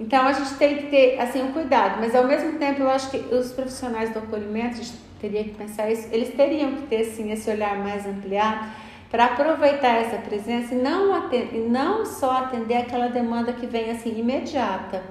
então 0.02 0.26
a 0.26 0.34
gente 0.34 0.56
tem 0.56 0.78
que 0.78 0.88
ter 0.88 1.20
assim 1.20 1.44
um 1.44 1.52
cuidado, 1.52 2.00
mas 2.00 2.16
ao 2.16 2.24
mesmo 2.24 2.58
tempo 2.58 2.82
eu 2.82 2.90
acho 2.90 3.12
que 3.12 3.18
os 3.18 3.52
profissionais 3.52 4.10
do 4.10 4.18
acolhimento, 4.18 4.80
a 4.80 4.84
gente 4.84 4.94
teria 5.20 5.44
que 5.44 5.52
pensar 5.52 5.92
isso, 5.92 6.10
eles 6.12 6.34
teriam 6.34 6.76
que 6.76 6.88
ter 6.88 7.02
assim 7.02 7.32
esse 7.32 7.48
olhar 7.52 7.78
mais 7.78 8.04
ampliado 8.08 8.68
para 9.12 9.26
aproveitar 9.26 9.98
essa 9.98 10.18
presença 10.18 10.74
e 10.74 10.78
não, 10.78 11.14
atender, 11.14 11.70
não 11.70 12.06
só 12.06 12.32
atender 12.44 12.78
aquela 12.78 13.10
demanda 13.10 13.52
que 13.52 13.68
vem 13.68 13.92
assim 13.92 14.18
imediata, 14.18 15.04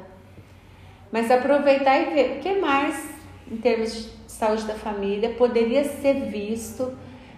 mas 1.12 1.30
aproveitar 1.30 1.98
e 1.98 2.14
ver 2.14 2.38
o 2.38 2.40
que 2.40 2.58
mais 2.58 3.10
em 3.50 3.58
termos 3.58 3.92
de 3.92 4.10
saúde 4.26 4.64
da 4.64 4.74
família 4.74 5.34
poderia 5.34 5.84
ser 5.84 6.14
visto 6.30 6.96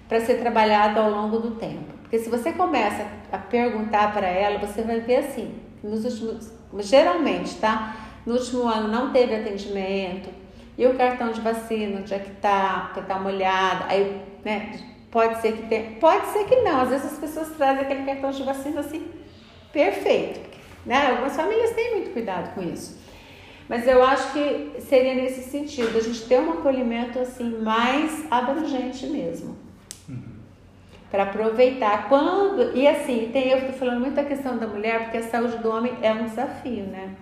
para 0.08 0.20
ser 0.20 0.38
trabalhado 0.38 1.00
ao 1.00 1.10
longo 1.10 1.38
do 1.38 1.52
tempo. 1.52 1.92
Porque 2.02 2.18
se 2.18 2.30
você 2.30 2.52
começa 2.52 3.08
a 3.32 3.38
perguntar 3.38 4.12
para 4.12 4.28
ela, 4.28 4.58
você 4.58 4.82
vai 4.82 5.00
ver 5.00 5.16
assim, 5.16 5.54
nos 5.82 6.04
últimos 6.04 6.52
geralmente, 6.78 7.56
tá? 7.56 7.96
No 8.24 8.34
último 8.34 8.68
ano 8.68 8.86
não 8.86 9.10
teve 9.10 9.34
atendimento, 9.34 10.28
e 10.78 10.86
o 10.86 10.94
cartão 10.94 11.32
de 11.32 11.40
vacina, 11.40 12.00
onde 12.00 12.14
é 12.14 12.18
que 12.18 12.30
tá, 12.36 12.90
para 12.94 13.02
dar 13.02 13.16
uma 13.16 13.30
olhada, 13.30 13.86
aí, 13.88 14.22
né, 14.44 14.72
pode 15.12 15.40
ser 15.40 15.52
que 15.52 15.62
tenha, 15.68 15.92
pode 16.00 16.26
ser 16.28 16.44
que 16.46 16.56
não, 16.56 16.80
às 16.80 16.88
vezes 16.88 17.12
as 17.12 17.18
pessoas 17.18 17.50
trazem 17.56 17.82
aquele 17.82 18.04
cartão 18.04 18.30
de 18.30 18.42
vacina 18.42 18.80
assim, 18.80 19.06
perfeito, 19.72 20.40
né? 20.84 21.10
Algumas 21.10 21.36
famílias 21.36 21.70
têm 21.70 21.96
muito 21.96 22.12
cuidado 22.12 22.54
com 22.54 22.62
isso. 22.62 23.00
Mas 23.68 23.86
eu 23.86 24.02
acho 24.02 24.32
que 24.32 24.80
seria 24.80 25.14
nesse 25.14 25.48
sentido, 25.48 25.96
a 25.96 26.00
gente 26.00 26.26
ter 26.26 26.40
um 26.40 26.52
acolhimento 26.54 27.20
assim 27.20 27.62
mais 27.62 28.26
abrangente 28.30 29.06
mesmo 29.06 29.56
para 31.12 31.24
aproveitar 31.24 32.08
quando 32.08 32.74
e 32.74 32.88
assim 32.88 33.28
tem 33.30 33.50
eu 33.50 33.58
estou 33.58 33.74
falando 33.74 34.00
muito 34.00 34.14
da 34.14 34.24
questão 34.24 34.56
da 34.56 34.66
mulher 34.66 35.02
porque 35.02 35.18
a 35.18 35.22
saúde 35.22 35.58
do 35.58 35.70
homem 35.70 35.92
é 36.00 36.10
um 36.10 36.24
desafio 36.24 36.84
né 36.84 37.14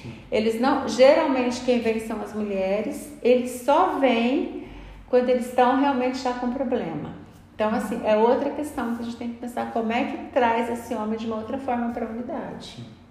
Sim. 0.00 0.14
eles 0.30 0.60
não 0.60 0.88
geralmente 0.88 1.60
quem 1.62 1.80
vem 1.80 1.98
são 1.98 2.22
as 2.22 2.32
mulheres 2.32 3.12
eles 3.20 3.62
só 3.62 3.98
vêm 3.98 4.68
quando 5.10 5.28
eles 5.28 5.46
estão 5.46 5.80
realmente 5.80 6.18
já 6.18 6.34
com 6.34 6.52
problema 6.52 7.23
então 7.54 7.74
assim 7.74 8.00
é 8.04 8.16
outra 8.16 8.50
questão 8.50 8.94
que 8.96 9.02
a 9.02 9.04
gente 9.04 9.16
tem 9.16 9.30
que 9.30 9.38
pensar 9.38 9.72
como 9.72 9.92
é 9.92 10.04
que 10.04 10.32
traz 10.32 10.68
esse 10.70 10.94
homem 10.94 11.18
de 11.18 11.26
uma 11.26 11.36
outra 11.36 11.58
forma 11.58 11.92
para 11.92 12.06
a 12.06 12.08
unidade 12.08 12.76
Sim. 12.76 13.04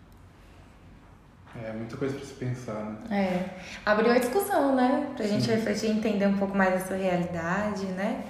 É 1.64 1.72
muita 1.72 1.96
coisa 1.98 2.16
para 2.16 2.26
se 2.26 2.34
pensar, 2.34 2.84
né? 2.84 2.98
É. 3.12 3.46
Abriu 3.86 4.12
a 4.12 4.18
discussão, 4.18 4.76
né? 4.76 5.08
Pra 5.16 5.28
gente 5.28 5.48
refletir 5.48 5.88
e 5.88 5.92
entender 5.92 6.26
um 6.26 6.36
pouco 6.38 6.58
mais 6.58 6.74
essa 6.74 6.96
realidade, 6.96 7.86
né? 7.86 8.24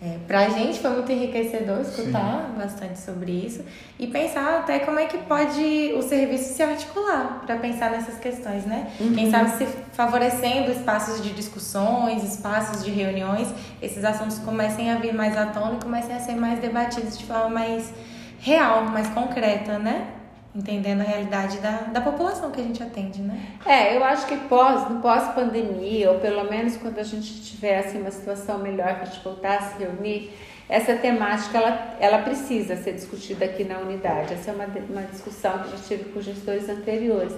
É, 0.00 0.18
para 0.26 0.40
a 0.40 0.48
gente 0.50 0.78
foi 0.78 0.90
muito 0.90 1.10
enriquecedor 1.10 1.80
escutar 1.80 2.50
Sim. 2.50 2.58
bastante 2.58 2.98
sobre 2.98 3.32
isso 3.32 3.64
e 3.98 4.06
pensar 4.06 4.58
até 4.58 4.80
como 4.80 4.98
é 4.98 5.06
que 5.06 5.16
pode 5.18 5.94
o 5.96 6.02
serviço 6.02 6.52
se 6.52 6.62
articular 6.62 7.42
para 7.46 7.56
pensar 7.56 7.90
nessas 7.90 8.18
questões, 8.18 8.66
né? 8.66 8.92
Uhum. 9.00 9.14
Quem 9.14 9.30
sabe 9.30 9.56
se 9.56 9.66
favorecendo 9.94 10.70
espaços 10.70 11.22
de 11.22 11.32
discussões, 11.32 12.22
espaços 12.22 12.84
de 12.84 12.90
reuniões, 12.90 13.48
esses 13.80 14.04
assuntos 14.04 14.38
comecem 14.40 14.90
a 14.90 14.96
vir 14.96 15.14
mais 15.14 15.34
à 15.34 15.46
tona 15.46 15.76
e 15.76 15.82
comecem 15.82 16.14
a 16.14 16.20
ser 16.20 16.36
mais 16.36 16.58
debatidos 16.58 17.16
de 17.16 17.24
forma 17.24 17.48
mais 17.48 17.90
real, 18.38 18.84
mais 18.84 19.08
concreta, 19.08 19.78
né? 19.78 20.08
Entendendo 20.56 21.02
a 21.02 21.04
realidade 21.04 21.58
da, 21.58 21.82
da 21.92 22.00
população 22.00 22.50
que 22.50 22.60
a 22.60 22.64
gente 22.64 22.82
atende, 22.82 23.20
né? 23.20 23.38
É, 23.66 23.94
eu 23.94 24.02
acho 24.02 24.26
que 24.26 24.36
pós, 24.48 24.88
no 24.88 25.00
pós-pandemia, 25.00 26.10
ou 26.10 26.18
pelo 26.18 26.44
menos 26.50 26.78
quando 26.78 26.98
a 26.98 27.02
gente 27.02 27.42
tivesse 27.42 27.98
uma 27.98 28.10
situação 28.10 28.58
melhor 28.58 28.94
para 28.94 29.02
a 29.02 29.04
gente 29.04 29.22
voltar 29.22 29.58
a 29.58 29.62
se 29.62 29.78
reunir, 29.78 30.32
essa 30.66 30.96
temática 30.96 31.58
ela, 31.58 31.96
ela 32.00 32.18
precisa 32.18 32.74
ser 32.74 32.94
discutida 32.94 33.44
aqui 33.44 33.64
na 33.64 33.78
unidade. 33.78 34.32
Essa 34.32 34.50
é 34.50 34.54
uma, 34.54 34.64
uma 34.64 35.02
discussão 35.02 35.58
que 35.58 35.66
eu 35.66 35.70
já 35.72 35.84
tive 35.84 36.04
com 36.10 36.20
gestores 36.22 36.68
anteriores. 36.68 37.34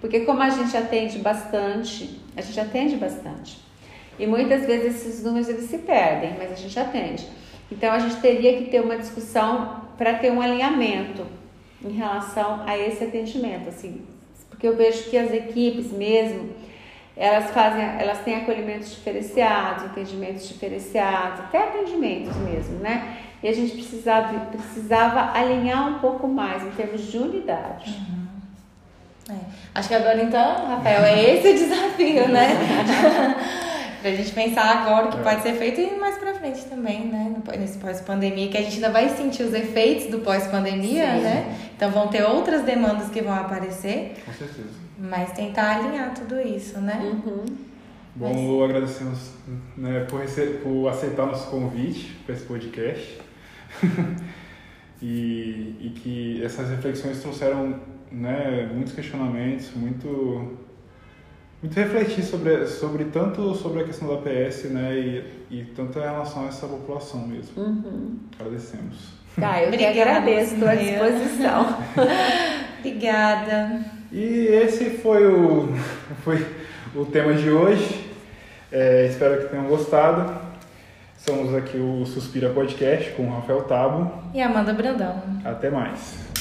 Porque 0.00 0.20
como 0.20 0.42
a 0.42 0.50
gente 0.50 0.76
atende 0.76 1.18
bastante, 1.18 2.20
a 2.36 2.40
gente 2.40 2.58
atende 2.58 2.96
bastante. 2.96 3.60
E 4.18 4.26
muitas 4.26 4.64
vezes 4.66 5.04
esses 5.04 5.24
números 5.24 5.48
eles 5.48 5.64
se 5.64 5.78
perdem, 5.78 6.36
mas 6.38 6.52
a 6.52 6.54
gente 6.54 6.78
atende. 6.78 7.26
Então 7.70 7.92
a 7.92 7.98
gente 7.98 8.16
teria 8.20 8.56
que 8.56 8.70
ter 8.70 8.80
uma 8.80 8.96
discussão 8.96 9.82
para 9.98 10.14
ter 10.14 10.30
um 10.30 10.40
alinhamento 10.40 11.26
em 11.84 11.92
relação 11.92 12.62
a 12.66 12.78
esse 12.78 13.04
atendimento, 13.04 13.68
assim, 13.68 14.02
porque 14.48 14.66
eu 14.66 14.76
vejo 14.76 15.10
que 15.10 15.18
as 15.18 15.32
equipes 15.32 15.90
mesmo 15.90 16.50
elas 17.16 17.50
fazem, 17.50 17.82
elas 17.82 18.18
têm 18.20 18.36
acolhimentos 18.36 18.90
diferenciados, 18.90 19.84
atendimentos 19.84 20.48
diferenciados, 20.48 21.40
até 21.40 21.58
atendimentos 21.58 22.34
mesmo, 22.36 22.78
né? 22.78 23.18
E 23.42 23.48
a 23.48 23.52
gente 23.52 23.72
precisava, 23.72 24.38
precisava 24.46 25.32
alinhar 25.38 25.88
um 25.88 25.98
pouco 25.98 26.26
mais 26.26 26.62
em 26.62 26.70
termos 26.70 27.02
de 27.02 27.18
unidade. 27.18 27.90
Uhum. 27.90 29.34
É. 29.34 29.38
Acho 29.74 29.88
que 29.88 29.94
agora 29.94 30.22
então, 30.22 30.66
Rafael, 30.66 31.04
é 31.04 31.34
esse 31.34 31.48
o 31.48 31.54
desafio, 31.54 32.28
né? 32.28 32.48
pra 34.02 34.10
gente 34.10 34.32
pensar 34.32 34.64
agora 34.64 35.06
o 35.06 35.10
que 35.10 35.18
é. 35.18 35.22
pode 35.22 35.42
ser 35.42 35.54
feito 35.54 35.80
e 35.80 35.98
mais 35.98 36.18
pra 36.18 36.34
frente 36.34 36.64
também, 36.64 37.06
né? 37.06 37.34
Nesse 37.58 37.78
pós-pandemia, 37.78 38.48
que 38.48 38.58
a 38.58 38.62
gente 38.62 38.74
ainda 38.74 38.90
vai 38.90 39.08
sentir 39.08 39.44
os 39.44 39.54
efeitos 39.54 40.10
do 40.10 40.18
pós-pandemia, 40.18 41.06
né? 41.14 41.58
Então 41.74 41.90
vão 41.90 42.08
ter 42.08 42.24
outras 42.24 42.62
demandas 42.62 43.08
que 43.08 43.22
vão 43.22 43.32
aparecer. 43.32 44.16
Com 44.26 44.32
certeza. 44.32 44.68
Mas 44.98 45.32
tentar 45.32 45.76
alinhar 45.76 46.12
tudo 46.14 46.40
isso, 46.40 46.78
né? 46.80 47.00
Uhum. 47.24 47.44
Bom, 48.14 48.60
Mas... 48.60 48.70
agradecemos 48.70 49.30
né, 49.76 50.04
por, 50.08 50.20
receber, 50.20 50.58
por 50.58 50.88
aceitar 50.88 51.26
nosso 51.26 51.48
convite 51.50 52.14
para 52.26 52.34
esse 52.34 52.44
podcast. 52.44 53.18
e, 55.00 55.76
e 55.80 55.92
que 55.96 56.44
essas 56.44 56.68
reflexões 56.68 57.20
trouxeram 57.20 57.80
né, 58.10 58.70
muitos 58.72 58.92
questionamentos, 58.92 59.70
muito 59.74 60.58
muito 61.62 61.74
refletir 61.76 62.24
sobre, 62.24 62.66
sobre 62.66 63.04
tanto 63.04 63.54
sobre 63.54 63.82
a 63.82 63.84
questão 63.84 64.08
da 64.08 64.16
PS, 64.16 64.64
né, 64.64 64.94
e, 64.98 65.24
e 65.50 65.64
tanto 65.76 65.98
em 65.98 66.02
relação 66.02 66.44
a 66.44 66.48
essa 66.48 66.66
população 66.66 67.26
mesmo. 67.26 67.62
Uhum. 67.62 68.18
Agradecemos. 68.38 69.22
Tá, 69.38 69.62
eu 69.62 69.68
Obrigada, 69.68 69.92
que 69.92 70.00
agradeço, 70.00 70.54
estou 70.54 70.68
à 70.68 70.74
disposição. 70.74 71.78
Obrigada. 72.80 73.80
E 74.10 74.46
esse 74.46 74.90
foi 74.90 75.26
o, 75.26 75.68
foi 76.24 76.44
o 76.94 77.04
tema 77.06 77.32
de 77.32 77.48
hoje. 77.48 78.10
É, 78.70 79.06
espero 79.06 79.40
que 79.42 79.48
tenham 79.48 79.66
gostado. 79.66 80.34
Somos 81.16 81.54
aqui 81.54 81.76
o 81.76 82.04
Suspira 82.04 82.50
Podcast 82.50 83.12
com 83.12 83.28
o 83.28 83.30
Rafael 83.30 83.62
Tabo. 83.62 84.10
E 84.34 84.42
Amanda 84.42 84.72
Brandão. 84.72 85.22
Até 85.44 85.70
mais. 85.70 86.31